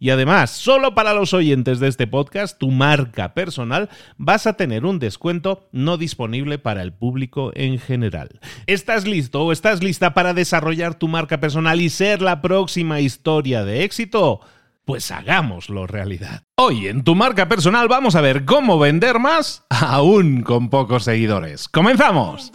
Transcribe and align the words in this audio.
Y 0.00 0.08
además, 0.08 0.50
solo 0.50 0.94
para 0.94 1.12
los 1.12 1.34
oyentes 1.34 1.78
de 1.78 1.88
este 1.88 2.06
podcast, 2.06 2.58
tu 2.58 2.70
marca 2.70 3.34
personal, 3.34 3.90
vas 4.16 4.46
a 4.46 4.54
tener 4.54 4.86
un 4.86 4.98
descuento 4.98 5.68
no 5.72 5.98
disponible 5.98 6.58
para 6.58 6.80
el 6.80 6.94
público 6.94 7.52
en 7.54 7.78
general. 7.78 8.40
¿Estás 8.66 9.06
listo 9.06 9.42
o 9.42 9.52
estás 9.52 9.82
lista 9.82 10.14
para 10.14 10.32
desarrollar 10.32 10.94
tu 10.94 11.06
marca 11.06 11.38
personal 11.38 11.82
y 11.82 11.90
ser 11.90 12.22
la 12.22 12.40
próxima 12.40 13.00
historia 13.00 13.62
de 13.62 13.84
éxito? 13.84 14.40
Pues 14.86 15.10
hagámoslo 15.10 15.86
realidad. 15.86 16.44
Hoy 16.56 16.88
en 16.88 17.04
tu 17.04 17.14
marca 17.14 17.46
personal 17.46 17.86
vamos 17.86 18.14
a 18.14 18.22
ver 18.22 18.46
cómo 18.46 18.78
vender 18.78 19.18
más 19.18 19.66
aún 19.68 20.40
con 20.40 20.70
pocos 20.70 21.04
seguidores. 21.04 21.68
¡Comenzamos! 21.68 22.50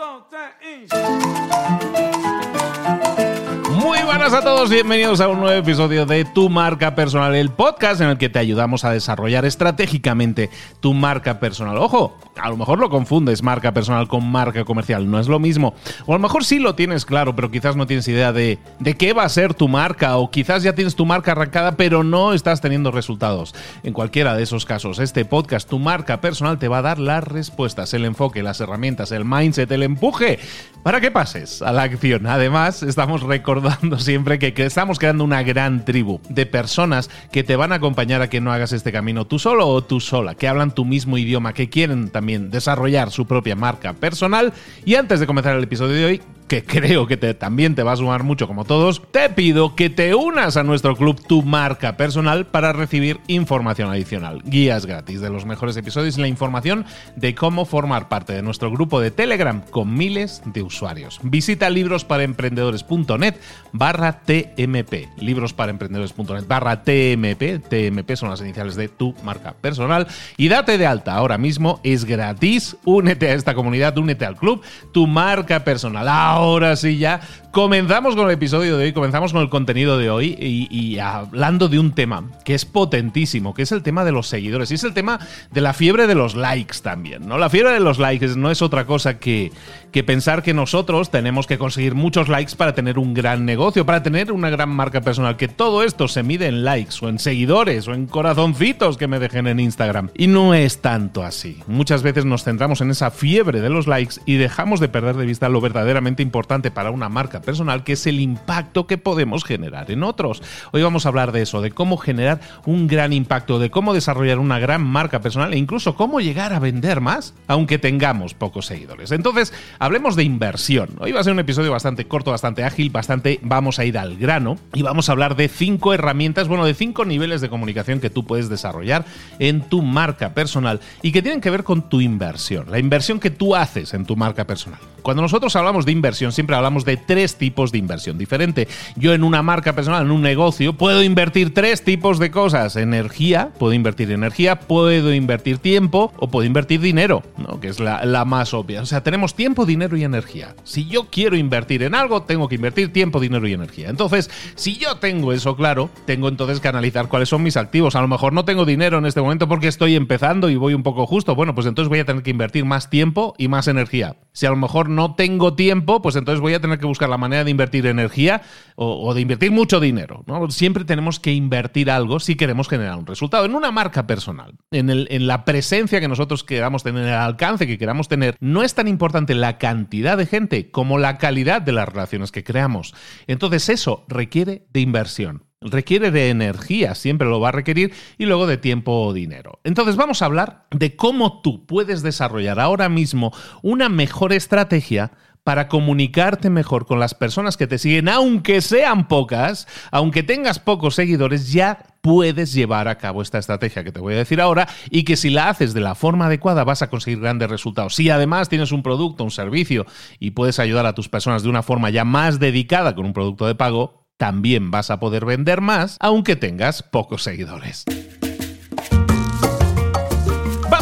Buenas 4.17 4.33
a 4.33 4.41
todos, 4.41 4.69
bienvenidos 4.69 5.19
a 5.19 5.27
un 5.27 5.41
nuevo 5.41 5.59
episodio 5.59 6.05
de 6.05 6.23
Tu 6.23 6.47
Marca 6.47 6.95
Personal, 6.95 7.35
el 7.35 7.49
podcast 7.49 7.99
en 7.99 8.08
el 8.08 8.17
que 8.17 8.30
te 8.30 8.39
ayudamos 8.39 8.85
a 8.85 8.91
desarrollar 8.91 9.44
estratégicamente 9.44 10.49
tu 10.80 10.94
marca 10.94 11.41
personal. 11.41 11.77
Ojo, 11.77 12.17
a 12.38 12.49
lo 12.49 12.55
mejor 12.55 12.80
lo 12.80 12.89
confundes 12.89 13.43
marca 13.43 13.73
personal 13.73 14.08
con 14.08 14.25
marca 14.25 14.63
comercial, 14.63 15.11
no 15.11 15.19
es 15.19 15.27
lo 15.27 15.38
mismo. 15.38 15.73
O 16.05 16.13
a 16.13 16.16
lo 16.16 16.21
mejor 16.21 16.45
sí 16.45 16.59
lo 16.59 16.75
tienes 16.75 17.03
claro, 17.03 17.36
pero 17.36 17.52
quizás 17.52 17.75
no 17.75 17.88
tienes 17.88 18.08
idea 18.08 18.31
de, 18.31 18.58
de 18.80 18.95
qué 18.95 19.11
va 19.11 19.23
a 19.23 19.30
ser 19.30 19.53
tu 19.53 19.67
marca, 19.67 20.16
o 20.16 20.31
quizás 20.31 20.63
ya 20.63 20.73
tienes 20.73 20.95
tu 20.95 21.05
marca 21.05 21.33
arrancada, 21.33 21.73
pero 21.73 22.05
no 22.05 22.31
estás 22.31 22.61
teniendo 22.61 22.91
resultados. 22.91 23.53
En 23.83 23.91
cualquiera 23.91 24.33
de 24.33 24.43
esos 24.43 24.66
casos, 24.66 24.99
este 24.99 25.25
podcast, 25.25 25.69
Tu 25.69 25.77
Marca 25.77 26.21
Personal, 26.21 26.58
te 26.58 26.69
va 26.69 26.77
a 26.77 26.83
dar 26.83 26.99
las 26.99 27.23
respuestas, 27.23 27.93
el 27.93 28.05
enfoque, 28.05 28.43
las 28.43 28.61
herramientas, 28.61 29.11
el 29.11 29.25
mindset, 29.25 29.69
el 29.71 29.83
empuje, 29.83 30.39
para 30.83 31.02
que 31.02 31.11
pases 31.11 31.61
a 31.61 31.73
la 31.73 31.83
acción. 31.83 32.27
Además, 32.27 32.81
estamos 32.81 33.21
recordando 33.21 33.97
siempre 34.06 34.39
que, 34.39 34.53
estamos 34.66 35.00
creando 35.00 35.23
una 35.23 35.44
gran 35.44 35.84
tribu 35.84 36.22
de 36.30 36.45
personas 36.45 37.09
que 37.31 37.44
te 37.44 37.56
van 37.56 37.72
a 37.72 37.75
acompañar 37.75 38.22
a 38.22 38.30
que 38.30 38.42
no 38.42 38.52
hagas 38.52 38.72
este 38.72 38.92
camino 38.92 39.25
tú 39.25 39.39
solo 39.39 39.67
o 39.67 39.84
tú 39.84 40.00
sola, 40.00 40.36
que 40.36 40.48
hablan 40.48 40.73
tu 40.73 40.86
mismo 40.86 41.17
idioma, 41.17 41.53
que 41.53 41.70
quieren 41.70 42.10
también 42.10 42.52
desarrollar 42.52 43.11
su 43.11 43.26
propia 43.26 43.55
marca 43.55 43.93
personal. 43.93 44.54
Y 44.86 44.95
antes 44.95 45.20
de 45.20 45.27
comenzar 45.27 45.55
el 45.55 45.64
episodio 45.64 45.95
de 45.95 46.05
hoy, 46.05 46.21
que 46.48 46.64
creo 46.64 47.08
que 47.08 47.17
también 47.17 47.76
te 47.76 47.83
va 47.83 47.94
a 47.94 47.98
sumar 47.98 48.23
mucho 48.23 48.48
como 48.48 48.66
todos, 48.66 49.02
te 49.11 49.30
pido 49.30 49.76
que 49.76 49.89
te 49.89 50.14
unas 50.14 50.58
a 50.58 50.64
nuestro 50.64 50.95
club 50.95 51.20
Tu 51.28 51.42
Marca 51.42 51.98
Personal 51.98 52.45
para 52.45 52.73
recibir 52.73 53.20
información 53.28 53.89
adicional, 53.89 54.42
guías 54.44 54.86
gratis 54.86 55.22
de 55.22 55.30
los 55.30 55.45
mejores 55.45 55.76
episodios 55.78 56.17
y 56.17 56.22
la 56.22 56.28
información 56.28 56.86
de 57.16 57.34
cómo 57.34 57.66
formar 57.66 58.10
parte 58.10 58.34
de 58.34 58.42
nuestro 58.42 58.72
grupo 58.72 59.00
de 59.00 59.11
Telegram 59.11 59.61
con 59.72 59.94
miles 59.95 60.42
de 60.45 60.61
usuarios. 60.61 61.20
Visita 61.23 61.70
librosparaemprendedores.net 61.70 63.36
barra 63.72 64.22
TMP, 64.22 65.10
librosparaemprendedores.net 65.17 66.48
barra 66.48 66.84
TMP, 66.84 67.61
TMP 67.67 68.16
son 68.16 68.30
las 68.30 68.42
iniciales 68.42 68.76
de 68.76 68.88
Tu 68.88 69.16
Marca 69.23 69.54
Personal 69.54 70.08
y 70.38 70.48
date 70.48 70.78
de 70.78 70.86
alta 70.86 71.16
ahora 71.16 71.38
mismo, 71.38 71.80
es 71.84 72.05
gratis, 72.05 72.78
únete 72.86 73.30
a 73.30 73.34
esta 73.34 73.55
comunidad, 73.55 73.98
únete 73.98 74.26
al 74.26 74.36
club 74.36 74.61
Tu 74.92 75.08
Marca 75.08 75.64
Personal 75.64 76.08
ahora 76.36 76.76
sí 76.76 76.98
ya 76.98 77.22
comenzamos 77.52 78.18
con 78.18 78.26
el 78.28 78.34
episodio 78.34 78.76
de 78.76 78.84
hoy, 78.84 78.92
comenzamos 78.92 79.32
con 79.32 79.42
el 79.42 79.48
contenido 79.48 79.98
de 79.98 80.10
hoy 80.10 80.36
y, 80.38 81.00
hablando 81.00 81.70
de 81.70 81.80
un 81.80 81.94
tema 81.94 82.30
que 82.44 82.54
es 82.54 82.66
potentísimo, 82.66 83.54
que 83.54 83.62
es 83.62 83.72
el 83.72 83.82
tema 83.82 84.04
de 84.04 84.12
los 84.12 84.28
seguidores 84.28 84.70
y 84.72 84.73
es 84.73 84.84
el 84.84 84.94
tema 84.94 85.22
de 85.54 85.62
la 85.62 85.72
fiebre 85.72 86.06
de 86.06 86.16
los 86.16 86.36
likes 86.36 86.80
también, 86.84 87.26
¿no? 87.26 87.38
La 87.38 87.50
fiebre 87.50 87.72
de 87.72 87.80
los 87.80 87.98
likes 87.98 88.36
no 88.36 88.52
es 88.52 88.62
otra 88.62 88.86
cosa 88.86 89.20
que, 89.20 89.54
que 89.94 90.04
pensar 90.04 90.44
que 90.44 90.54
nosotros 90.54 91.12
tenemos 91.12 91.48
que 91.48 91.58
conseguir 91.58 91.96
muchos 91.96 92.28
likes 92.28 92.58
para 92.58 92.76
tener 92.76 93.00
un 93.00 93.14
gran 93.14 93.46
negocio, 93.46 93.86
para 93.86 94.04
tener 94.04 94.34
una 94.34 94.50
gran 94.50 94.67
marca 94.67 95.00
personal, 95.00 95.38
que 95.38 95.48
todo 95.48 95.84
esto 95.84 96.10
se 96.10 96.23
mide 96.23 96.48
en 96.48 96.66
likes 96.66 96.96
o 97.02 97.08
en 97.08 97.20
seguidores 97.20 97.88
o 97.88 97.94
en 97.94 98.06
corazoncitos 98.08 98.98
que 98.98 99.08
me 99.08 99.20
dejen 99.20 99.48
en 99.48 99.62
Instagram. 99.62 100.10
Y 100.14 100.28
no 100.28 100.54
es 100.54 100.82
tanto 100.82 101.23
así. 101.23 101.60
Muchas 101.67 102.04
veces 102.04 102.26
nos 102.26 102.44
centramos 102.44 102.82
en 102.82 102.92
esa 102.92 103.12
fiebre 103.12 103.62
de 103.62 103.70
los 103.70 103.88
likes 103.88 104.16
y 104.26 104.36
dejamos 104.36 104.82
de 104.82 104.90
perder 104.90 105.16
de 105.16 105.26
vista 105.26 105.48
lo 105.48 105.62
verdaderamente 105.62 106.24
importante 106.25 106.71
para 106.71 106.91
una 106.91 107.08
marca 107.08 107.41
personal, 107.41 107.83
que 107.83 107.93
es 107.93 108.08
el 108.08 108.19
impacto 108.19 108.87
que 108.87 108.97
podemos 108.97 109.43
generar 109.43 109.91
en 109.91 110.03
otros. 110.03 110.41
Hoy 110.71 110.81
vamos 110.81 111.05
a 111.05 111.09
hablar 111.09 111.31
de 111.31 111.43
eso, 111.43 111.61
de 111.61 111.71
cómo 111.71 111.97
generar 111.97 112.41
un 112.65 112.87
gran 112.87 113.13
impacto, 113.13 113.59
de 113.59 113.69
cómo 113.69 113.93
desarrollar 113.93 114.39
una 114.39 114.59
gran 114.59 114.83
marca 114.83 115.21
personal 115.21 115.53
e 115.53 115.58
incluso 115.58 115.95
cómo 115.95 116.19
llegar 116.19 116.53
a 116.53 116.59
vender 116.59 117.02
más, 117.02 117.33
aunque 117.47 117.77
tengamos 117.77 118.33
pocos 118.33 118.65
seguidores. 118.65 119.11
Entonces, 119.11 119.53
hablemos 119.80 120.15
de 120.15 120.23
inversión. 120.23 120.89
Hoy 120.99 121.11
va 121.11 121.21
a 121.21 121.23
ser 121.23 121.33
un 121.33 121.39
episodio 121.39 121.71
bastante 121.71 122.05
corto, 122.05 122.31
bastante 122.31 122.63
ágil, 122.63 122.89
bastante 122.89 123.39
vamos 123.42 123.80
a 123.80 123.86
ir 123.86 123.97
al 123.97 124.17
grano 124.17 124.57
y 124.73 124.81
vamos 124.81 125.09
a 125.09 125.11
hablar 125.11 125.36
de 125.36 125.47
cinco 125.47 125.93
herramientas, 125.93 126.47
bueno, 126.47 126.65
de 126.65 126.73
cinco 126.73 127.05
niveles 127.05 127.42
de 127.42 127.49
comunicación 127.49 127.99
que 127.99 128.09
tú 128.09 128.25
puedes 128.25 128.50
desarrollar 128.50 129.06
en 129.39 129.62
tu 129.62 129.81
marca 129.81 130.33
personal 130.33 130.80
y 131.01 131.12
que 131.12 131.21
tienen 131.21 131.42
que 131.42 131.50
ver 131.50 131.63
con 131.63 131.89
tu 131.89 132.01
inversión, 132.01 132.69
la 132.69 132.80
inversión 132.80 133.19
que 133.19 133.30
tú 133.30 133.56
haces 133.56 133.94
en 133.94 134.06
tu 134.06 134.15
marca 134.15 134.45
personal. 134.45 134.80
Cuando 135.01 135.21
nosotros 135.21 135.56
hablamos 135.56 135.86
de 135.86 135.92
inversión, 135.92 136.14
siempre 136.15 136.56
hablamos 136.56 136.86
de 136.86 136.98
tres 136.98 137.36
tipos 137.36 137.71
de 137.71 137.77
inversión 137.77 138.18
diferente. 138.18 138.68
Yo 138.95 139.13
en 139.13 139.24
una 139.24 139.42
marca 139.42 139.74
personal, 139.74 140.06
en 140.06 140.12
un 140.12 140.21
negocio, 140.21 140.74
puedo 140.74 141.03
invertir 141.03 141.53
tres 141.53 141.83
tipos 141.83 142.19
de 142.19 142.31
cosas. 142.31 142.75
Energía, 142.75 143.51
puedo 143.57 143.74
invertir 143.74 144.12
energía, 144.12 144.59
puedo 144.59 145.13
invertir 145.13 145.57
tiempo 145.59 146.13
o 146.18 146.30
puedo 146.30 146.45
invertir 146.45 146.81
dinero, 146.81 147.24
¿no? 147.38 147.59
que 147.59 147.68
es 147.68 147.80
la, 147.80 148.06
la 148.06 148.25
más 148.25 148.54
obvia. 148.54 148.81
O 148.81 148.86
sea, 148.86 149.04
tenemos 149.04 149.36
tiempo, 149.36 149.65
dinero 149.65 149.98
y 149.98 150.04
energía. 150.04 150.56
Si 150.63 150.88
yo 150.88 151.07
quiero 151.09 151.36
invertir 151.36 151.83
en 151.83 151.95
algo, 151.95 152.24
tengo 152.24 152.48
que 152.48 152.56
invertir 152.56 152.92
tiempo, 152.92 153.19
dinero 153.19 153.48
y 153.48 153.54
energía. 153.54 153.89
Entonces, 153.89 154.30
si 154.56 154.77
yo 154.77 154.98
tengo 154.98 155.33
eso 155.33 155.56
claro, 155.56 155.89
tengo 156.06 156.27
entonces 156.27 156.59
que 156.59 156.68
analizar 156.68 157.07
cuáles 157.07 157.30
son 157.30 157.44
mis 157.44 157.57
activos. 157.57 157.95
A 157.95 158.01
lo 158.01 158.07
mejor 158.07 158.33
no 158.33 158.45
tengo 158.45 158.65
dinero 158.65 158.98
en 158.98 159.06
este 159.06 159.21
momento 159.21 159.48
porque 159.48 159.68
estoy 159.68 159.95
empezando 159.95 160.50
y 160.50 160.56
voy 160.56 160.74
un 160.74 160.83
poco 160.83 161.06
justo. 161.06 161.36
Bueno, 161.36 161.56
pues 161.56 161.68
entonces 161.68 161.89
voy 161.89 162.00
a 162.00 162.06
tener 162.06 162.24
que 162.24 162.31
invertir 162.31 162.65
más 162.65 162.89
tiempo 162.89 163.33
y 163.38 163.48
más 163.48 163.68
energía. 163.68 164.15
Si 164.31 164.45
a 164.45 164.50
lo 164.50 164.57
mejor 164.57 164.89
no 164.89 165.15
tengo 165.15 165.54
tiempo, 165.54 166.01
pues 166.06 166.18
entonces 166.18 166.39
voy 166.39 166.54
a 166.54 166.60
tener 166.60 166.77
que 166.77 166.86
buscar 166.86 167.10
la 167.10 167.18
manera 167.18 167.44
de 167.44 167.50
invertir 167.50 167.88
energía 167.88 168.44
o, 168.75 169.12
de 169.16 169.21
invertir 169.21 169.50
mucho 169.50 169.80
dinero. 169.80 170.24
¿no? 170.28 170.52
Siempre 170.52 170.86
tenemos 170.86 171.19
que 171.19 171.34
invertir 171.34 171.90
algo 171.90 172.19
si 172.19 172.36
queremos 172.36 172.69
generar 172.69 172.96
un 173.00 173.07
resultado. 173.07 173.44
En 173.46 173.56
una 173.56 173.72
marca 173.72 174.06
personal, 174.06 174.54
en, 174.69 174.92
el, 174.92 175.07
en 175.10 175.25
la 175.25 175.46
presencia 175.46 176.00
que 176.00 176.07
nosotros 176.07 176.44
queramos 176.44 176.84
tener, 176.84 177.07
el 177.07 177.13
alcance 177.16 177.66
que 177.66 177.80
queramos 177.80 178.07
tener, 178.07 178.36
no 178.40 178.62
es 178.62 178.75
tan 178.75 178.88
importante 178.88 179.34
la 179.34 179.57
cantidad 179.57 180.16
de 180.16 180.28
gente 180.28 180.69
como 180.69 181.00
la 181.00 181.18
calidad 181.18 181.63
de 181.63 181.72
las 181.72 181.90
relaciones 181.90 182.31
que 182.31 182.44
creamos. 182.44 182.94
Entonces 183.25 183.68
eso 183.69 184.06
requiere 184.07 184.68
de 184.69 184.81
inversión 184.81 185.42
requiere 185.62 186.12
de 186.12 186.30
energía, 186.30 186.94
siempre 186.96 187.28
lo 187.28 187.40
va 187.40 187.50
a 187.50 187.54
requerir, 187.54 187.94
y 188.18 188.25
luego 188.25 188.46
de 188.46 188.57
tiempo 188.57 188.92
o 188.92 189.13
dinero. 189.13 189.60
Entonces 189.63 189.96
vamos 189.96 190.22
a 190.22 190.25
hablar 190.25 190.68
de 190.69 190.96
cómo 190.96 191.42
tú 191.42 191.66
puedes 191.66 192.04
desarrollar 192.04 192.60
ahora 192.60 192.88
mismo 192.88 193.34
una 193.63 193.90
mejor 193.90 194.31
estrategia 194.31 195.12
para 195.45 195.68
comunicarte 195.68 196.50
mejor 196.50 196.88
con 196.88 197.00
las 197.00 197.13
personas 197.13 197.56
que 197.56 197.68
te 197.68 197.77
siguen, 197.77 198.09
aunque 198.09 198.62
sean 198.62 199.07
pocas, 199.07 199.68
aunque 199.92 200.24
tengas 200.24 200.57
pocos 200.57 200.95
seguidores, 200.95 201.53
ya 201.53 201.86
puedes 202.01 202.51
llevar 202.51 202.88
a 202.88 202.97
cabo 202.97 203.21
esta 203.21 203.38
estrategia 203.38 203.83
que 203.83 203.92
te 203.92 204.00
voy 204.00 204.15
a 204.15 204.18
decir 204.18 204.42
ahora 204.42 204.68
y 204.89 205.03
que 205.03 205.15
si 205.15 205.30
la 205.30 205.50
haces 205.50 205.75
de 205.75 205.81
la 205.81 205.94
forma 205.94 206.25
adecuada 206.25 206.63
vas 206.63 206.81
a 206.81 206.89
conseguir 206.89 207.19
grandes 207.19 207.47
resultados. 207.47 207.94
Si 207.94 208.09
además 208.09 208.50
tienes 208.50 208.71
un 208.71 208.81
producto, 208.81 209.24
un 209.24 209.30
servicio 209.30 209.86
y 210.19 210.31
puedes 210.31 210.57
ayudar 210.57 210.88
a 210.88 210.95
tus 210.95 211.09
personas 211.09 211.44
de 211.44 211.50
una 211.50 211.62
forma 211.62 211.92
ya 211.92 212.06
más 212.06 212.39
dedicada 212.39 212.95
con 212.95 213.06
un 213.06 213.13
producto 213.13 213.45
de 213.45 213.53
pago, 213.53 214.07
también 214.18 214.71
vas 214.71 214.89
a 214.89 215.00
poder 215.00 215.25
vender 215.25 215.62
más 215.62 215.97
aunque 216.00 216.36
tengas 216.36 216.81
pocos 216.81 217.21
seguidores. 217.21 217.86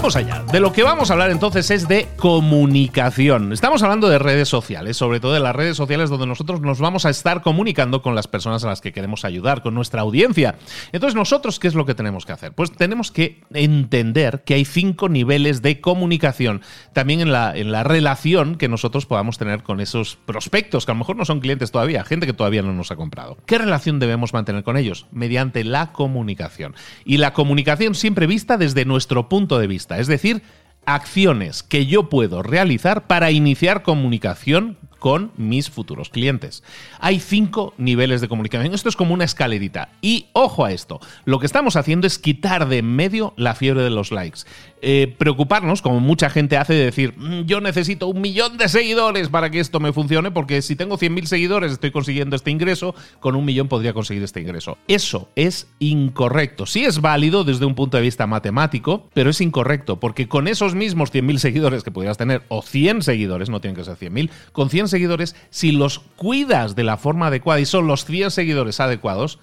Vamos 0.03 0.17
allá. 0.17 0.43
De 0.51 0.59
lo 0.59 0.73
que 0.73 0.83
vamos 0.83 1.09
a 1.09 1.13
hablar 1.13 1.31
entonces 1.31 1.71
es 1.71 1.87
de 1.87 2.09
comunicación. 2.17 3.53
Estamos 3.53 3.83
hablando 3.83 4.09
de 4.09 4.19
redes 4.19 4.49
sociales, 4.49 4.97
sobre 4.97 5.21
todo 5.21 5.31
de 5.31 5.39
las 5.39 5.55
redes 5.55 5.77
sociales 5.77 6.09
donde 6.09 6.27
nosotros 6.27 6.59
nos 6.59 6.79
vamos 6.79 7.05
a 7.05 7.09
estar 7.09 7.41
comunicando 7.41 8.01
con 8.01 8.13
las 8.13 8.27
personas 8.27 8.65
a 8.65 8.67
las 8.67 8.81
que 8.81 8.91
queremos 8.91 9.23
ayudar, 9.23 9.61
con 9.61 9.73
nuestra 9.73 10.01
audiencia. 10.01 10.55
Entonces, 10.91 11.15
nosotros, 11.15 11.57
¿qué 11.57 11.69
es 11.69 11.73
lo 11.73 11.85
que 11.85 11.95
tenemos 11.95 12.25
que 12.25 12.33
hacer? 12.33 12.51
Pues 12.51 12.73
tenemos 12.73 13.11
que 13.11 13.39
entender 13.53 14.43
que 14.45 14.55
hay 14.55 14.65
cinco 14.65 15.07
niveles 15.07 15.61
de 15.61 15.79
comunicación, 15.79 16.63
también 16.91 17.21
en 17.21 17.31
la, 17.31 17.55
en 17.55 17.71
la 17.71 17.85
relación 17.85 18.55
que 18.55 18.67
nosotros 18.67 19.05
podamos 19.05 19.37
tener 19.37 19.63
con 19.63 19.79
esos 19.79 20.17
prospectos, 20.25 20.85
que 20.85 20.91
a 20.91 20.95
lo 20.95 20.99
mejor 20.99 21.15
no 21.15 21.23
son 21.23 21.39
clientes 21.39 21.71
todavía, 21.71 22.03
gente 22.03 22.25
que 22.25 22.33
todavía 22.33 22.61
no 22.61 22.73
nos 22.73 22.91
ha 22.91 22.97
comprado. 22.97 23.37
¿Qué 23.45 23.57
relación 23.57 23.99
debemos 23.99 24.33
mantener 24.33 24.65
con 24.65 24.75
ellos? 24.75 25.05
Mediante 25.13 25.63
la 25.63 25.93
comunicación. 25.93 26.75
Y 27.05 27.19
la 27.19 27.31
comunicación 27.31 27.95
siempre 27.95 28.27
vista 28.27 28.57
desde 28.57 28.83
nuestro 28.83 29.29
punto 29.29 29.59
de 29.59 29.67
vista 29.67 29.92
es 29.99 30.07
decir, 30.07 30.41
acciones 30.85 31.63
que 31.63 31.85
yo 31.85 32.09
puedo 32.09 32.43
realizar 32.43 33.07
para 33.07 33.31
iniciar 33.31 33.83
comunicación 33.83 34.77
con 35.03 35.33
mis 35.35 35.69
futuros 35.69 36.07
clientes. 36.07 36.63
Hay 37.01 37.19
cinco 37.19 37.73
niveles 37.77 38.21
de 38.21 38.29
comunicación. 38.29 38.73
Esto 38.73 38.87
es 38.87 38.95
como 38.95 39.13
una 39.13 39.25
escalerita. 39.25 39.89
Y 40.01 40.27
ojo 40.31 40.63
a 40.63 40.71
esto, 40.71 41.01
lo 41.25 41.39
que 41.39 41.45
estamos 41.45 41.75
haciendo 41.75 42.07
es 42.07 42.17
quitar 42.17 42.69
de 42.69 42.77
en 42.77 42.95
medio 42.95 43.33
la 43.35 43.53
fiebre 43.53 43.83
de 43.83 43.89
los 43.89 44.13
likes. 44.13 44.43
Eh, 44.85 45.13
preocuparnos, 45.17 45.81
como 45.81 45.99
mucha 45.99 46.29
gente 46.29 46.57
hace, 46.57 46.73
de 46.73 46.85
decir, 46.85 47.13
mm, 47.17 47.41
yo 47.45 47.59
necesito 47.59 48.07
un 48.07 48.21
millón 48.21 48.57
de 48.57 48.67
seguidores 48.67 49.27
para 49.29 49.49
que 49.49 49.59
esto 49.59 49.81
me 49.81 49.93
funcione, 49.93 50.31
porque 50.31 50.61
si 50.61 50.75
tengo 50.75 50.97
100.000 50.97 51.25
seguidores 51.25 51.73
estoy 51.73 51.91
consiguiendo 51.91 52.35
este 52.35 52.51
ingreso, 52.51 52.95
con 53.19 53.35
un 53.35 53.43
millón 53.43 53.67
podría 53.67 53.93
conseguir 53.93 54.23
este 54.23 54.39
ingreso. 54.39 54.77
Eso 54.87 55.29
es 55.35 55.67
incorrecto. 55.79 56.65
Sí 56.65 56.83
es 56.85 57.01
válido 57.01 57.43
desde 57.43 57.65
un 57.65 57.75
punto 57.75 57.97
de 57.97 58.03
vista 58.03 58.27
matemático, 58.27 59.09
pero 59.13 59.29
es 59.29 59.39
incorrecto, 59.41 59.99
porque 60.01 60.27
con 60.27 60.49
esos 60.49 60.75
mismos 60.75 61.13
100.000 61.13 61.37
seguidores 61.37 61.83
que 61.83 61.91
podrías 61.91 62.17
tener, 62.17 62.43
o 62.49 62.61
100 62.61 63.03
seguidores, 63.03 63.49
no 63.49 63.61
tienen 63.61 63.75
que 63.75 63.85
ser 63.85 63.97
100.000, 63.97 64.29
con 64.51 64.69
100 64.69 64.92
seguidores, 64.93 65.35
si 65.49 65.71
los 65.71 65.99
cuidas 65.99 66.75
de 66.75 66.83
la 66.83 66.97
forma 66.97 67.27
adecuada 67.27 67.59
y 67.59 67.65
son 67.65 67.87
los 67.87 68.05
100 68.05 68.31
seguidores 68.31 68.79
adecuados, 68.79 69.39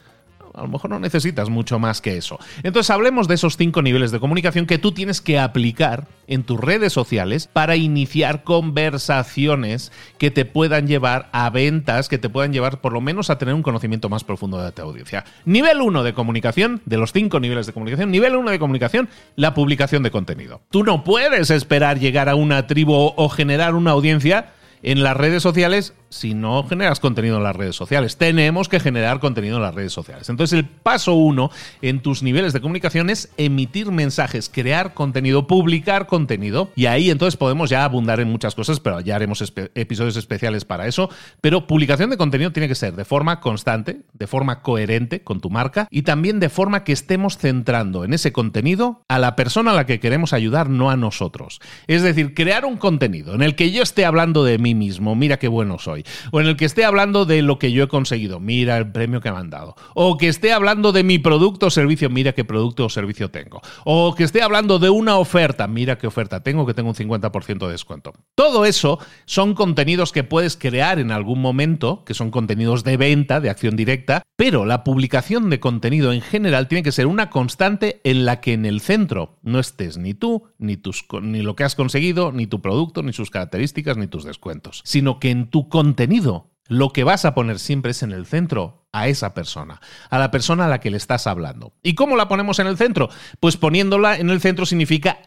a 0.55 0.63
lo 0.63 0.69
mejor 0.69 0.91
no 0.91 0.99
necesitas 0.99 1.49
mucho 1.49 1.79
más 1.79 2.01
que 2.01 2.17
eso. 2.17 2.39
Entonces 2.63 2.91
hablemos 2.91 3.29
de 3.29 3.35
esos 3.35 3.57
cinco 3.57 3.83
niveles 3.83 4.11
de 4.11 4.21
comunicación 4.21 4.67
que 4.67 4.79
tú 4.79 4.93
tienes 4.93 5.21
que 5.21 5.39
aplicar 5.39 6.07
en 6.27 6.45
tus 6.45 6.59
redes 6.59 6.93
sociales 6.93 7.49
para 7.53 7.77
iniciar 7.77 8.45
conversaciones 8.45 9.93
que 10.19 10.31
te 10.31 10.45
puedan 10.45 10.87
llevar 10.87 11.29
a 11.33 11.51
ventas, 11.51 12.09
que 12.09 12.19
te 12.19 12.29
puedan 12.29 12.53
llevar 12.53 12.81
por 12.81 12.93
lo 12.93 13.01
menos 13.01 13.31
a 13.31 13.39
tener 13.39 13.55
un 13.55 13.63
conocimiento 13.63 14.09
más 14.09 14.25
profundo 14.25 14.63
de 14.63 14.73
tu 14.73 14.83
audiencia. 14.83 15.25
Nivel 15.45 15.81
1 15.81 16.03
de 16.03 16.15
comunicación, 16.15 16.83
de 16.85 16.97
los 16.97 17.13
cinco 17.13 17.41
niveles 17.41 17.67
de 17.67 17.73
comunicación, 17.73 18.11
nivel 18.11 18.37
1 18.37 18.51
de 18.51 18.59
comunicación, 18.59 19.09
la 19.37 19.55
publicación 19.55 20.03
de 20.03 20.11
contenido. 20.11 20.61
Tú 20.71 20.85
no 20.85 21.05
puedes 21.05 21.51
esperar 21.51 21.99
llegar 21.99 22.29
a 22.29 22.35
una 22.35 22.67
tribu 22.67 22.91
o 23.17 23.29
generar 23.29 23.75
una 23.75 23.93
audiencia 23.93 24.53
en 24.83 25.03
las 25.03 25.17
redes 25.17 25.43
sociales 25.43 25.95
si 26.11 26.35
no 26.35 26.65
generas 26.65 27.01
contenido 27.01 27.39
en 27.39 27.45
las 27.45 27.57
redes 27.57 27.77
sociales. 27.77 28.17
Tenemos 28.17 28.69
que 28.69 28.81
generar 28.81 29.21
contenido 29.21 29.57
en 29.57 29.63
las 29.63 29.75
redes 29.75 29.93
sociales. 29.93 30.29
Entonces, 30.29 30.59
el 30.59 30.67
paso 30.67 31.15
uno 31.15 31.51
en 31.81 32.01
tus 32.01 32.23
niveles 32.23 32.53
de 32.53 32.61
comunicación 32.61 33.09
es 33.11 33.31
emitir 33.37 33.91
mensajes, 33.93 34.51
crear 34.53 34.93
contenido, 34.93 35.47
publicar 35.47 36.09
contenido. 36.09 36.71
Y 36.75 36.87
ahí 36.87 37.11
entonces 37.11 37.37
podemos 37.37 37.71
ya 37.71 37.85
abundar 37.85 38.21
en 38.21 38.29
muchas 38.29 38.55
cosas, 38.55 38.81
pero 38.81 39.01
ya 39.01 39.15
haremos 39.17 39.41
episodios 39.75 40.17
especiales 40.17 40.65
para 40.65 40.87
eso. 40.87 41.09
Pero 41.41 41.67
publicación 41.67 42.11
de 42.11 42.17
contenido 42.17 42.53
tiene 42.53 42.69
que 42.69 42.75
ser 42.75 42.97
de 42.97 43.05
forma 43.05 43.41
constante, 43.41 44.03
de 44.13 44.27
forma 44.27 44.63
coherente 44.63 45.23
con 45.23 45.41
tu 45.41 45.49
marca 45.49 45.87
y 45.91 46.03
también 46.03 46.41
de 46.41 46.49
forma 46.49 46.83
que 46.83 46.93
estemos 46.93 47.39
centrando 47.39 48.05
en 48.05 48.13
ese 48.13 48.33
contenido 48.33 49.05
a 49.09 49.21
la 49.21 49.37
persona 49.37 49.71
a 49.71 49.75
la 49.75 49.87
que 49.87 50.01
queremos 50.01 50.33
ayudar, 50.33 50.69
no 50.69 50.91
a 50.91 50.97
nosotros. 50.97 51.61
Es 51.87 52.03
decir, 52.03 52.35
crear 52.35 52.65
un 52.65 52.77
contenido 52.77 53.35
en 53.35 53.43
el 53.43 53.55
que 53.55 53.71
yo 53.71 53.83
esté 53.83 54.05
hablando 54.05 54.43
de 54.43 54.59
mí 54.59 54.75
mismo, 54.75 55.15
mira 55.15 55.39
qué 55.39 55.47
bueno 55.47 55.79
soy 55.79 56.00
o 56.33 56.41
en 56.41 56.47
el 56.47 56.57
que 56.57 56.65
esté 56.65 56.85
hablando 56.85 57.25
de 57.25 57.43
lo 57.43 57.59
que 57.59 57.73
yo 57.73 57.85
he 57.85 57.89
conseguido, 57.89 58.41
mira 58.41 58.77
el 58.77 58.91
premio 58.91 59.21
que 59.21 59.31
me 59.31 59.39
han 59.39 59.51
dado, 59.51 59.77
o 59.95 60.17
que 60.17 60.29
esté 60.29 60.53
hablando 60.53 60.93
de 60.93 61.05
mi 61.05 61.19
producto 61.19 61.67
o 61.67 61.71
servicio, 61.71 62.11
mira 62.11 62.33
qué 62.33 62.45
producto 62.45 62.87
o 62.87 62.89
servicio 62.89 63.31
tengo, 63.31 63.61
o 63.85 64.15
que 64.15 64.25
esté 64.25 64.43
hablando 64.43 64.79
de 64.79 64.91
una 64.91 65.19
oferta, 65.19 65.67
mira 65.67 65.99
qué 65.99 66.07
oferta 66.07 66.43
tengo, 66.43 66.67
que 66.67 66.75
tengo 66.75 66.91
un 66.91 66.95
50% 66.95 67.67
de 67.67 67.73
descuento. 67.73 68.13
Todo 68.35 68.65
eso 68.65 68.99
son 69.25 69.55
contenidos 69.55 70.13
que 70.13 70.25
puedes 70.25 70.57
crear 70.57 70.99
en 70.99 71.11
algún 71.11 71.41
momento, 71.41 72.05
que 72.05 72.15
son 72.15 72.31
contenidos 72.31 72.85
de 72.85 72.97
venta, 72.97 73.41
de 73.41 73.51
acción 73.51 73.77
directa, 73.77 74.23
pero 74.37 74.65
la 74.65 74.85
publicación 74.85 75.51
de 75.51 75.61
contenido 75.61 76.13
en 76.13 76.23
general 76.23 76.69
tiene 76.69 76.83
que 76.83 76.93
ser 76.93 77.07
una 77.07 77.31
constante 77.31 78.01
en 78.05 78.25
la 78.25 78.41
que 78.41 78.55
en 78.55 78.65
el 78.65 78.81
centro 78.81 79.39
no 79.43 79.59
estés 79.59 79.99
ni 79.99 80.15
tú, 80.15 80.45
ni, 80.59 80.77
tus, 80.77 81.05
ni 81.23 81.43
lo 81.43 81.57
que 81.57 81.65
has 81.65 81.75
conseguido, 81.75 82.33
ni 82.33 82.47
tu 82.47 82.61
producto, 82.63 83.03
ni 83.03 83.13
sus 83.13 83.31
características, 83.31 83.97
ni 83.97 84.07
tus 84.07 84.25
descuentos, 84.25 84.83
sino 84.85 85.19
que 85.19 85.31
en 85.31 85.51
tu 85.51 85.69
contenido 85.69 85.90
contenido. 85.91 86.53
Lo 86.69 86.91
que 86.91 87.03
vas 87.03 87.25
a 87.25 87.35
poner 87.35 87.59
siempre 87.59 87.91
es 87.91 88.05
en 88.05 88.13
el 88.13 88.25
centro 88.25 88.87
a 88.93 89.09
esa 89.09 89.35
persona, 89.35 89.81
a 90.11 90.19
la 90.19 90.31
persona 90.31 90.65
a 90.65 90.69
la 90.69 90.81
que 90.81 90.91
le 90.91 90.97
estás 90.97 91.27
hablando. 91.27 91.73
¿Y 91.83 91.95
cómo 91.95 92.17
la 92.17 92.29
ponemos 92.29 92.59
en 92.59 92.67
el 92.67 92.77
centro? 92.77 93.09
Pues 93.39 93.57
poniéndola 93.57 94.17
en 94.17 94.31
el 94.31 94.41
centro 94.41 94.67
significa 94.67 95.21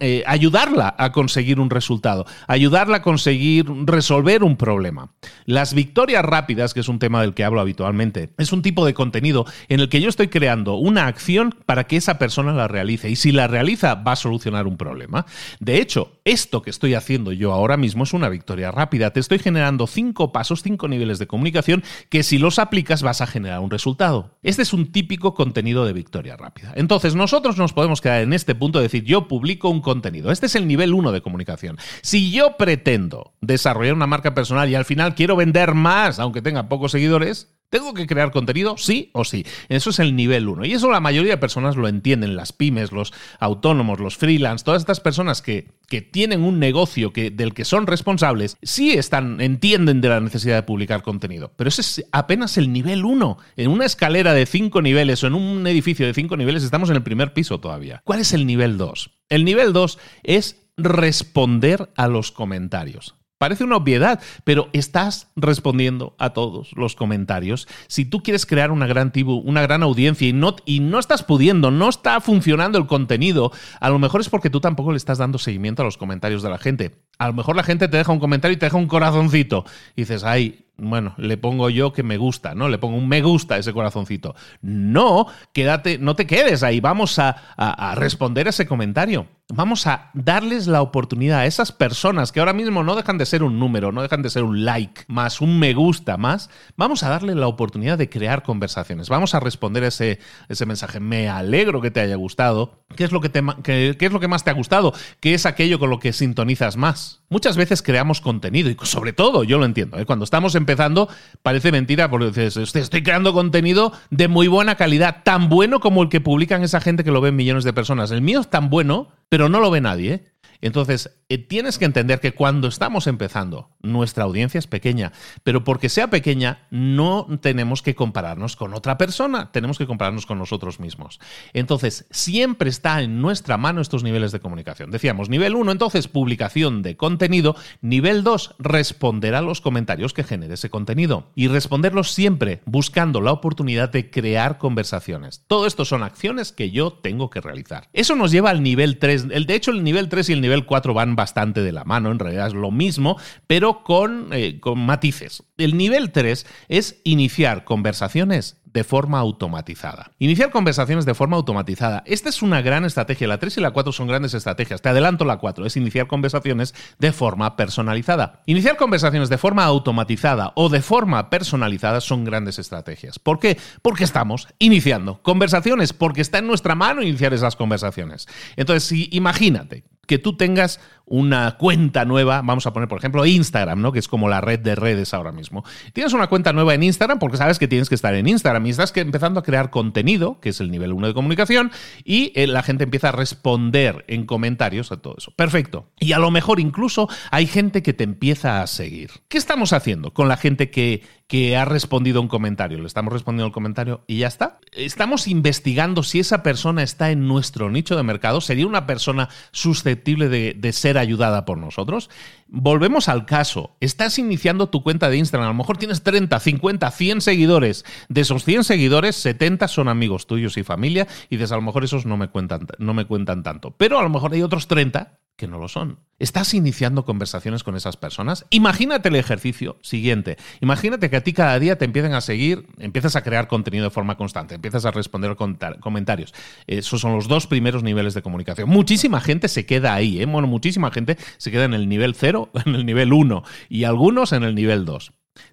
eh, 0.00 0.24
ayudarla 0.26 0.94
a 0.98 1.12
conseguir 1.12 1.60
un 1.60 1.68
resultado, 1.68 2.26
ayudarla 2.46 2.98
a 2.98 3.02
conseguir 3.02 3.66
resolver 3.84 4.42
un 4.42 4.56
problema. 4.56 5.12
Las 5.44 5.74
victorias 5.74 6.24
rápidas, 6.24 6.72
que 6.72 6.80
es 6.80 6.88
un 6.88 6.98
tema 6.98 7.20
del 7.20 7.34
que 7.34 7.44
hablo 7.44 7.60
habitualmente, 7.60 8.30
es 8.38 8.52
un 8.52 8.62
tipo 8.62 8.86
de 8.86 8.94
contenido 8.94 9.44
en 9.68 9.80
el 9.80 9.88
que 9.88 10.00
yo 10.00 10.08
estoy 10.08 10.28
creando 10.28 10.74
una 10.74 11.06
acción 11.06 11.54
para 11.66 11.84
que 11.84 11.96
esa 11.96 12.18
persona 12.18 12.52
la 12.52 12.68
realice 12.68 13.10
y 13.10 13.16
si 13.16 13.32
la 13.32 13.46
realiza 13.46 13.94
va 13.94 14.12
a 14.12 14.16
solucionar 14.16 14.66
un 14.66 14.78
problema. 14.78 15.26
De 15.60 15.80
hecho, 15.80 16.12
esto 16.24 16.62
que 16.62 16.70
estoy 16.70 16.94
haciendo 16.94 17.32
yo 17.32 17.52
ahora 17.52 17.76
mismo 17.76 18.04
es 18.04 18.14
una 18.14 18.30
victoria 18.30 18.70
rápida. 18.70 19.12
Te 19.12 19.20
estoy 19.20 19.38
generando 19.38 19.86
cinco 19.86 20.32
pasos, 20.32 20.62
cinco 20.62 20.88
niveles 20.88 21.18
de 21.18 21.26
comunicación 21.26 21.82
que 22.08 22.22
si 22.22 22.38
los 22.38 22.58
aplicas 22.58 23.01
vas 23.02 23.20
a 23.20 23.26
generar 23.26 23.60
un 23.60 23.70
resultado. 23.70 24.38
Este 24.42 24.62
es 24.62 24.72
un 24.72 24.92
típico 24.92 25.34
contenido 25.34 25.84
de 25.84 25.92
victoria 25.92 26.36
rápida. 26.36 26.72
Entonces, 26.76 27.14
nosotros 27.14 27.58
nos 27.58 27.72
podemos 27.72 28.00
quedar 28.00 28.22
en 28.22 28.32
este 28.32 28.54
punto 28.54 28.78
de 28.78 28.84
decir, 28.84 29.04
yo 29.04 29.28
publico 29.28 29.68
un 29.68 29.80
contenido. 29.80 30.30
Este 30.30 30.46
es 30.46 30.54
el 30.54 30.66
nivel 30.66 30.94
1 30.94 31.12
de 31.12 31.22
comunicación. 31.22 31.78
Si 32.02 32.30
yo 32.32 32.56
pretendo 32.56 33.34
desarrollar 33.40 33.94
una 33.94 34.06
marca 34.06 34.34
personal 34.34 34.68
y 34.68 34.74
al 34.74 34.84
final 34.84 35.14
quiero 35.14 35.36
vender 35.36 35.74
más, 35.74 36.18
aunque 36.18 36.42
tenga 36.42 36.68
pocos 36.68 36.92
seguidores, 36.92 37.54
¿Tengo 37.72 37.94
que 37.94 38.06
crear 38.06 38.32
contenido? 38.32 38.76
Sí 38.76 39.08
o 39.14 39.24
sí. 39.24 39.46
Eso 39.70 39.88
es 39.88 39.98
el 39.98 40.14
nivel 40.14 40.46
1. 40.46 40.66
Y 40.66 40.74
eso 40.74 40.90
la 40.90 41.00
mayoría 41.00 41.32
de 41.32 41.38
personas 41.38 41.74
lo 41.74 41.88
entienden, 41.88 42.36
las 42.36 42.52
pymes, 42.52 42.92
los 42.92 43.14
autónomos, 43.40 43.98
los 43.98 44.18
freelance, 44.18 44.62
todas 44.62 44.82
estas 44.82 45.00
personas 45.00 45.40
que, 45.40 45.68
que 45.88 46.02
tienen 46.02 46.42
un 46.42 46.58
negocio 46.58 47.14
que, 47.14 47.30
del 47.30 47.54
que 47.54 47.64
son 47.64 47.86
responsables, 47.86 48.58
sí 48.60 48.92
están, 48.92 49.40
entienden 49.40 50.02
de 50.02 50.10
la 50.10 50.20
necesidad 50.20 50.56
de 50.56 50.64
publicar 50.64 51.00
contenido. 51.00 51.50
Pero 51.56 51.68
ese 51.68 51.80
es 51.80 52.04
apenas 52.12 52.58
el 52.58 52.74
nivel 52.74 53.06
1. 53.06 53.38
En 53.56 53.70
una 53.70 53.86
escalera 53.86 54.34
de 54.34 54.44
5 54.44 54.82
niveles 54.82 55.24
o 55.24 55.28
en 55.28 55.34
un 55.34 55.66
edificio 55.66 56.04
de 56.04 56.12
5 56.12 56.36
niveles 56.36 56.64
estamos 56.64 56.90
en 56.90 56.96
el 56.96 57.02
primer 57.02 57.32
piso 57.32 57.58
todavía. 57.58 58.02
¿Cuál 58.04 58.20
es 58.20 58.34
el 58.34 58.46
nivel 58.46 58.76
2? 58.76 59.12
El 59.30 59.46
nivel 59.46 59.72
2 59.72 59.98
es 60.24 60.66
responder 60.76 61.90
a 61.96 62.06
los 62.06 62.32
comentarios. 62.32 63.14
Parece 63.42 63.64
una 63.64 63.74
obviedad, 63.74 64.20
pero 64.44 64.68
estás 64.72 65.26
respondiendo 65.34 66.14
a 66.20 66.30
todos 66.30 66.70
los 66.76 66.94
comentarios. 66.94 67.66
Si 67.88 68.04
tú 68.04 68.22
quieres 68.22 68.46
crear 68.46 68.70
una 68.70 68.86
gran 68.86 69.10
tribu, 69.10 69.34
una 69.34 69.62
gran 69.62 69.82
audiencia 69.82 70.28
y 70.28 70.32
no, 70.32 70.54
y 70.64 70.78
no 70.78 71.00
estás 71.00 71.24
pudiendo, 71.24 71.72
no 71.72 71.88
está 71.88 72.20
funcionando 72.20 72.78
el 72.78 72.86
contenido, 72.86 73.50
a 73.80 73.90
lo 73.90 73.98
mejor 73.98 74.20
es 74.20 74.28
porque 74.28 74.48
tú 74.48 74.60
tampoco 74.60 74.92
le 74.92 74.96
estás 74.96 75.18
dando 75.18 75.38
seguimiento 75.38 75.82
a 75.82 75.84
los 75.84 75.96
comentarios 75.98 76.44
de 76.44 76.50
la 76.50 76.58
gente. 76.58 77.02
A 77.18 77.26
lo 77.26 77.32
mejor 77.32 77.56
la 77.56 77.64
gente 77.64 77.88
te 77.88 77.96
deja 77.96 78.12
un 78.12 78.20
comentario 78.20 78.54
y 78.54 78.58
te 78.58 78.66
deja 78.66 78.76
un 78.76 78.86
corazoncito. 78.86 79.64
Y 79.96 80.02
dices, 80.02 80.22
ay, 80.22 80.66
bueno, 80.78 81.14
le 81.18 81.36
pongo 81.36 81.70
yo 81.70 81.92
que 81.92 82.02
me 82.02 82.16
gusta, 82.16 82.54
¿no? 82.54 82.68
Le 82.68 82.78
pongo 82.78 82.96
un 82.96 83.06
me 83.06 83.22
gusta 83.22 83.54
a 83.54 83.58
ese 83.58 83.72
corazoncito. 83.72 84.34
No, 84.62 85.26
quédate, 85.52 85.98
no 85.98 86.16
te 86.16 86.26
quedes 86.26 86.62
ahí, 86.62 86.80
vamos 86.80 87.18
a, 87.18 87.36
a, 87.56 87.94
responder 87.94 88.48
ese 88.48 88.66
comentario. 88.66 89.28
Vamos 89.54 89.86
a 89.86 90.10
darles 90.14 90.66
la 90.66 90.80
oportunidad 90.80 91.40
a 91.40 91.46
esas 91.46 91.72
personas 91.72 92.32
que 92.32 92.40
ahora 92.40 92.54
mismo 92.54 92.82
no 92.82 92.96
dejan 92.96 93.18
de 93.18 93.26
ser 93.26 93.42
un 93.42 93.58
número, 93.58 93.92
no 93.92 94.00
dejan 94.00 94.22
de 94.22 94.30
ser 94.30 94.44
un 94.44 94.64
like, 94.64 95.02
más 95.08 95.42
un 95.42 95.58
me 95.58 95.74
gusta, 95.74 96.16
más. 96.16 96.48
Vamos 96.76 97.02
a 97.02 97.10
darle 97.10 97.34
la 97.34 97.48
oportunidad 97.48 97.98
de 97.98 98.08
crear 98.08 98.42
conversaciones. 98.42 99.10
Vamos 99.10 99.34
a 99.34 99.40
responder 99.40 99.84
ese, 99.84 100.20
ese 100.48 100.64
mensaje. 100.64 101.00
Me 101.00 101.28
alegro 101.28 101.82
que 101.82 101.90
te 101.90 102.00
haya 102.00 102.16
gustado. 102.16 102.82
¿Qué 102.96 103.04
es, 103.04 103.12
lo 103.12 103.20
que 103.20 103.28
te, 103.28 103.42
qué, 103.62 103.96
es 103.98 104.12
lo 104.12 104.20
que 104.20 104.28
más 104.28 104.42
te 104.42 104.50
ha 104.50 104.54
gustado? 104.54 104.94
¿Qué 105.20 105.34
es 105.34 105.44
aquello 105.44 105.78
con 105.78 105.90
lo 105.90 105.98
que 105.98 106.14
sintonizas 106.14 106.76
más? 106.76 107.22
Muchas 107.28 107.56
veces 107.56 107.82
creamos 107.82 108.20
contenido 108.20 108.70
y 108.70 108.76
sobre 108.82 109.12
todo, 109.12 109.44
yo 109.44 109.58
lo 109.58 109.64
entiendo, 109.64 109.98
¿eh? 109.98 110.06
cuando 110.06 110.24
estamos 110.24 110.54
empezando 110.62 111.08
parece 111.42 111.70
mentira 111.72 112.08
porque 112.08 112.26
dices, 112.26 112.56
estoy 112.74 113.02
creando 113.02 113.32
contenido 113.32 113.92
de 114.10 114.28
muy 114.28 114.48
buena 114.48 114.76
calidad, 114.76 115.22
tan 115.24 115.48
bueno 115.48 115.80
como 115.80 116.02
el 116.02 116.08
que 116.08 116.20
publican 116.20 116.62
esa 116.62 116.80
gente 116.80 117.04
que 117.04 117.10
lo 117.10 117.20
ven 117.20 117.36
millones 117.36 117.64
de 117.64 117.72
personas. 117.72 118.10
El 118.10 118.22
mío 118.22 118.40
es 118.40 118.48
tan 118.48 118.70
bueno, 118.70 119.08
pero 119.28 119.48
no 119.48 119.60
lo 119.60 119.70
ve 119.70 119.80
nadie. 119.80 120.14
¿eh? 120.14 120.24
Entonces, 120.62 121.18
eh, 121.28 121.38
tienes 121.38 121.78
que 121.78 121.84
entender 121.84 122.20
que 122.20 122.32
cuando 122.32 122.68
estamos 122.68 123.06
empezando, 123.06 123.70
nuestra 123.82 124.24
audiencia 124.24 124.58
es 124.58 124.66
pequeña, 124.66 125.12
pero 125.42 125.64
porque 125.64 125.88
sea 125.88 126.08
pequeña 126.08 126.66
no 126.70 127.26
tenemos 127.40 127.82
que 127.82 127.94
compararnos 127.94 128.56
con 128.56 128.74
otra 128.74 128.98
persona, 128.98 129.50
tenemos 129.52 129.78
que 129.78 129.86
compararnos 129.86 130.26
con 130.26 130.38
nosotros 130.38 130.80
mismos. 130.80 131.20
Entonces, 131.52 132.06
siempre 132.10 132.70
está 132.70 133.02
en 133.02 133.20
nuestra 133.20 133.56
mano 133.56 133.80
estos 133.80 134.02
niveles 134.02 134.32
de 134.32 134.40
comunicación. 134.40 134.90
Decíamos, 134.90 135.28
nivel 135.28 135.54
1, 135.54 135.72
entonces, 135.72 136.08
publicación 136.08 136.82
de 136.82 136.96
contenido. 136.96 137.56
Nivel 137.80 138.24
2, 138.24 138.56
responder 138.58 139.34
a 139.34 139.42
los 139.42 139.60
comentarios 139.60 140.12
que 140.12 140.24
genere 140.24 140.54
ese 140.54 140.70
contenido. 140.70 141.30
Y 141.34 141.48
responderlos 141.48 142.12
siempre 142.12 142.62
buscando 142.64 143.20
la 143.20 143.32
oportunidad 143.32 143.90
de 143.90 144.10
crear 144.10 144.58
conversaciones. 144.58 145.44
Todo 145.46 145.66
esto 145.66 145.84
son 145.84 146.02
acciones 146.02 146.52
que 146.52 146.70
yo 146.70 146.92
tengo 146.92 147.30
que 147.30 147.40
realizar. 147.40 147.88
Eso 147.92 148.16
nos 148.16 148.30
lleva 148.30 148.50
al 148.50 148.62
nivel 148.62 148.98
3. 148.98 149.28
El, 149.30 149.46
de 149.46 149.54
hecho, 149.54 149.70
el 149.70 149.84
nivel 149.84 150.08
3 150.08 150.28
y 150.30 150.32
el 150.32 150.40
nivel 150.40 150.66
4 150.66 150.94
van 150.94 151.16
bastante 151.16 151.62
de 151.62 151.72
la 151.72 151.84
mano, 151.84 152.10
en 152.10 152.18
realidad 152.18 152.48
es 152.48 152.54
lo 152.54 152.70
mismo, 152.70 153.16
pero 153.46 153.71
con, 153.78 154.28
eh, 154.32 154.60
con 154.60 154.78
matices. 154.78 155.42
El 155.56 155.76
nivel 155.76 156.12
3 156.12 156.46
es 156.68 157.00
iniciar 157.04 157.64
conversaciones 157.64 158.56
de 158.72 158.84
forma 158.84 159.18
automatizada. 159.18 160.12
Iniciar 160.18 160.50
conversaciones 160.50 161.04
de 161.04 161.14
forma 161.14 161.36
automatizada. 161.36 162.02
Esta 162.06 162.28
es 162.28 162.42
una 162.42 162.62
gran 162.62 162.84
estrategia. 162.84 163.28
La 163.28 163.38
3 163.38 163.58
y 163.58 163.60
la 163.60 163.72
4 163.72 163.92
son 163.92 164.08
grandes 164.08 164.34
estrategias. 164.34 164.80
Te 164.80 164.88
adelanto 164.88 165.24
la 165.24 165.38
4. 165.38 165.66
Es 165.66 165.76
iniciar 165.76 166.06
conversaciones 166.06 166.74
de 166.98 167.12
forma 167.12 167.56
personalizada. 167.56 168.42
Iniciar 168.46 168.76
conversaciones 168.76 169.28
de 169.28 169.38
forma 169.38 169.64
automatizada 169.64 170.52
o 170.56 170.68
de 170.68 170.80
forma 170.80 171.28
personalizada 171.28 172.00
son 172.00 172.24
grandes 172.24 172.58
estrategias. 172.58 173.18
¿Por 173.18 173.38
qué? 173.38 173.58
Porque 173.82 174.04
estamos 174.04 174.48
iniciando 174.58 175.22
conversaciones, 175.22 175.92
porque 175.92 176.22
está 176.22 176.38
en 176.38 176.46
nuestra 176.46 176.74
mano 176.74 177.02
iniciar 177.02 177.34
esas 177.34 177.56
conversaciones. 177.56 178.26
Entonces, 178.56 178.84
si 178.84 179.08
imagínate 179.12 179.84
que 180.06 180.18
tú 180.18 180.36
tengas 180.36 180.80
una 181.06 181.56
cuenta 181.58 182.04
nueva, 182.04 182.42
vamos 182.42 182.66
a 182.66 182.72
poner 182.72 182.88
por 182.88 182.98
ejemplo 182.98 183.26
Instagram, 183.26 183.80
¿no? 183.82 183.92
Que 183.92 183.98
es 183.98 184.08
como 184.08 184.28
la 184.28 184.40
red 184.40 184.60
de 184.60 184.74
redes 184.74 185.12
ahora 185.14 185.30
mismo. 185.30 185.64
Tienes 185.92 186.12
una 186.12 186.26
cuenta 186.26 186.52
nueva 186.52 186.74
en 186.74 186.82
Instagram 186.82 187.18
porque 187.18 187.36
sabes 187.36 187.58
que 187.58 187.68
tienes 187.68 187.88
que 187.88 187.94
estar 187.94 188.14
en 188.14 188.26
Instagram 188.26 188.64
y 188.66 188.70
estás 188.70 188.92
empezando 188.96 189.40
a 189.40 189.42
crear 189.42 189.70
contenido, 189.70 190.40
que 190.40 190.48
es 190.48 190.60
el 190.60 190.70
nivel 190.70 190.92
1 190.92 191.08
de 191.08 191.14
comunicación, 191.14 191.70
y 192.04 192.32
eh, 192.34 192.46
la 192.46 192.62
gente 192.62 192.84
empieza 192.84 193.10
a 193.10 193.12
responder 193.12 194.04
en 194.08 194.26
comentarios 194.26 194.90
a 194.90 194.96
todo 194.96 195.16
eso. 195.18 195.32
Perfecto. 195.32 195.90
Y 196.00 196.12
a 196.12 196.18
lo 196.18 196.30
mejor 196.30 196.60
incluso 196.60 197.08
hay 197.30 197.46
gente 197.46 197.82
que 197.82 197.92
te 197.92 198.04
empieza 198.04 198.62
a 198.62 198.66
seguir. 198.66 199.10
¿Qué 199.28 199.38
estamos 199.38 199.72
haciendo 199.72 200.12
con 200.12 200.28
la 200.28 200.36
gente 200.36 200.70
que, 200.70 201.02
que 201.26 201.56
ha 201.56 201.64
respondido 201.64 202.18
a 202.18 202.22
un 202.22 202.28
comentario? 202.28 202.78
¿Le 202.78 202.86
estamos 202.86 203.12
respondiendo 203.12 203.46
al 203.46 203.52
comentario 203.52 204.04
y 204.06 204.18
ya 204.18 204.28
está? 204.28 204.58
Estamos 204.72 205.28
investigando 205.28 206.02
si 206.02 206.20
esa 206.20 206.42
persona 206.42 206.82
está 206.82 207.10
en 207.10 207.28
nuestro 207.28 207.70
nicho 207.70 207.96
de 207.96 208.02
mercado. 208.02 208.40
¿Sería 208.40 208.66
una 208.66 208.86
persona 208.86 209.28
susceptible 209.50 210.28
de, 210.28 210.72
ser 210.72 210.98
ayudada 210.98 211.44
por 211.44 211.58
nosotros. 211.58 212.10
Volvemos 212.48 213.08
al 213.08 213.26
caso. 213.26 213.76
Estás 213.80 214.18
iniciando 214.18 214.68
tu 214.68 214.82
cuenta 214.82 215.10
de 215.10 215.18
Instagram. 215.18 215.48
A 215.48 215.52
lo 215.52 215.58
mejor 215.58 215.76
tienes 215.76 216.02
30, 216.02 216.38
50, 216.38 216.90
100 216.90 217.20
seguidores. 217.20 217.84
De 218.08 218.22
esos 218.22 218.44
100 218.44 218.64
seguidores, 218.64 219.16
70 219.16 219.68
son 219.68 219.88
amigos 219.88 220.26
tuyos 220.26 220.56
y 220.56 220.62
familia. 220.62 221.06
Y 221.28 221.36
dices, 221.36 221.52
a 221.52 221.56
lo 221.56 221.62
mejor 221.62 221.84
esos 221.84 222.06
no 222.06 222.16
me 222.16 222.28
cuentan, 222.28 222.66
no 222.78 222.94
me 222.94 223.04
cuentan 223.04 223.42
tanto. 223.42 223.72
Pero 223.76 223.98
a 223.98 224.02
lo 224.02 224.08
mejor 224.08 224.32
hay 224.32 224.42
otros 224.42 224.66
30 224.66 225.21
que 225.36 225.46
no 225.46 225.58
lo 225.58 225.68
son. 225.68 225.98
¿Estás 226.18 226.54
iniciando 226.54 227.04
conversaciones 227.04 227.64
con 227.64 227.74
esas 227.74 227.96
personas? 227.96 228.46
Imagínate 228.50 229.08
el 229.08 229.16
ejercicio 229.16 229.76
siguiente. 229.82 230.36
Imagínate 230.60 231.10
que 231.10 231.16
a 231.16 231.24
ti 231.24 231.32
cada 231.32 231.58
día 231.58 231.78
te 231.78 231.84
empiezan 231.84 232.14
a 232.14 232.20
seguir, 232.20 232.66
empiezas 232.78 233.16
a 233.16 233.24
crear 233.24 233.48
contenido 233.48 233.84
de 233.84 233.90
forma 233.90 234.16
constante, 234.16 234.54
empiezas 234.54 234.84
a 234.84 234.92
responder 234.92 235.36
comentarios. 235.80 236.32
Esos 236.68 237.00
son 237.00 237.14
los 237.14 237.26
dos 237.26 237.48
primeros 237.48 237.82
niveles 237.82 238.14
de 238.14 238.22
comunicación. 238.22 238.68
Muchísima 238.68 239.20
gente 239.20 239.48
se 239.48 239.66
queda 239.66 239.94
ahí, 239.94 240.22
¿eh? 240.22 240.26
Bueno, 240.26 240.46
muchísima 240.46 240.92
gente 240.92 241.16
se 241.38 241.50
queda 241.50 241.64
en 241.64 241.74
el 241.74 241.88
nivel 241.88 242.14
0, 242.14 242.50
en 242.66 242.74
el 242.76 242.86
nivel 242.86 243.12
1 243.12 243.42
y 243.68 243.82
algunos 243.82 244.32
en 244.32 244.44
el 244.44 244.54
nivel 244.54 244.84
2 244.84 245.12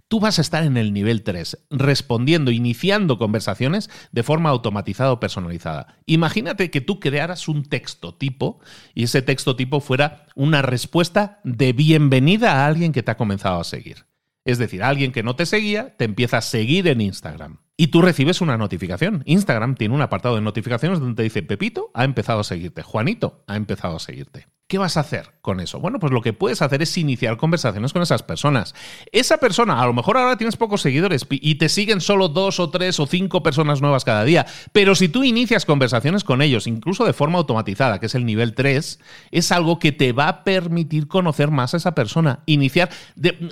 tú 0.09 0.19
vas 0.19 0.39
a 0.39 0.41
estar 0.41 0.63
en 0.63 0.75
el 0.75 0.91
nivel 0.91 1.23
3, 1.23 1.65
respondiendo, 1.69 2.51
iniciando 2.51 3.17
conversaciones 3.17 3.89
de 4.11 4.23
forma 4.23 4.49
automatizada 4.49 5.13
o 5.13 5.19
personalizada. 5.19 5.95
Imagínate 6.07 6.71
que 6.71 6.81
tú 6.81 6.99
crearas 6.99 7.47
un 7.47 7.63
texto 7.63 8.15
tipo 8.15 8.59
y 8.93 9.03
ese 9.03 9.21
texto 9.21 9.55
tipo 9.55 9.79
fuera 9.79 10.25
una 10.35 10.61
respuesta 10.61 11.39
de 11.43 11.73
bienvenida 11.73 12.53
a 12.53 12.67
alguien 12.67 12.91
que 12.91 13.03
te 13.03 13.11
ha 13.11 13.17
comenzado 13.17 13.61
a 13.61 13.63
seguir. 13.63 14.07
Es 14.45 14.57
decir, 14.57 14.81
alguien 14.83 15.11
que 15.11 15.23
no 15.23 15.35
te 15.35 15.45
seguía 15.45 15.95
te 15.95 16.05
empieza 16.05 16.37
a 16.37 16.41
seguir 16.41 16.87
en 16.87 17.01
Instagram. 17.01 17.59
Y 17.77 17.87
tú 17.87 18.01
recibes 18.01 18.41
una 18.41 18.57
notificación. 18.57 19.21
Instagram 19.25 19.75
tiene 19.75 19.93
un 19.93 20.01
apartado 20.01 20.35
de 20.35 20.41
notificaciones 20.41 20.99
donde 20.99 21.15
te 21.15 21.23
dice, 21.23 21.43
Pepito 21.43 21.91
ha 21.93 22.03
empezado 22.03 22.39
a 22.39 22.43
seguirte, 22.43 22.81
Juanito 22.81 23.43
ha 23.47 23.55
empezado 23.55 23.95
a 23.95 23.99
seguirte. 23.99 24.47
¿Qué 24.69 24.77
vas 24.77 24.97
a 24.97 24.99
hacer 24.99 25.31
con 25.41 25.61
eso? 25.61 25.79
Bueno, 25.79 25.97
pues 25.97 26.13
lo 26.13 26.21
que 26.21 26.31
puedes 26.31 26.61
hacer 26.61 26.83
es 26.83 26.95
iniciar 26.95 27.37
conversaciones 27.37 27.91
con 27.91 28.03
esas 28.03 28.21
personas. 28.21 28.75
Esa 29.11 29.39
persona, 29.39 29.81
a 29.81 29.85
lo 29.87 29.93
mejor 29.93 30.15
ahora 30.15 30.37
tienes 30.37 30.57
pocos 30.57 30.83
seguidores 30.83 31.25
y 31.27 31.55
te 31.55 31.69
siguen 31.69 32.01
solo 32.01 32.29
dos 32.29 32.59
o 32.59 32.69
tres 32.69 32.99
o 32.99 33.07
cinco 33.07 33.41
personas 33.41 33.81
nuevas 33.81 34.05
cada 34.05 34.23
día, 34.23 34.45
pero 34.71 34.93
si 34.93 35.09
tú 35.09 35.23
inicias 35.23 35.65
conversaciones 35.65 36.23
con 36.23 36.43
ellos, 36.43 36.67
incluso 36.67 37.03
de 37.03 37.13
forma 37.13 37.39
automatizada, 37.39 37.99
que 37.99 38.05
es 38.05 38.13
el 38.13 38.27
nivel 38.27 38.53
3, 38.53 38.99
es 39.31 39.51
algo 39.51 39.79
que 39.79 39.91
te 39.91 40.11
va 40.11 40.27
a 40.27 40.43
permitir 40.43 41.07
conocer 41.07 41.49
más 41.49 41.73
a 41.73 41.77
esa 41.77 41.95
persona. 41.95 42.43
Iniciar... 42.45 42.91
De, 43.15 43.49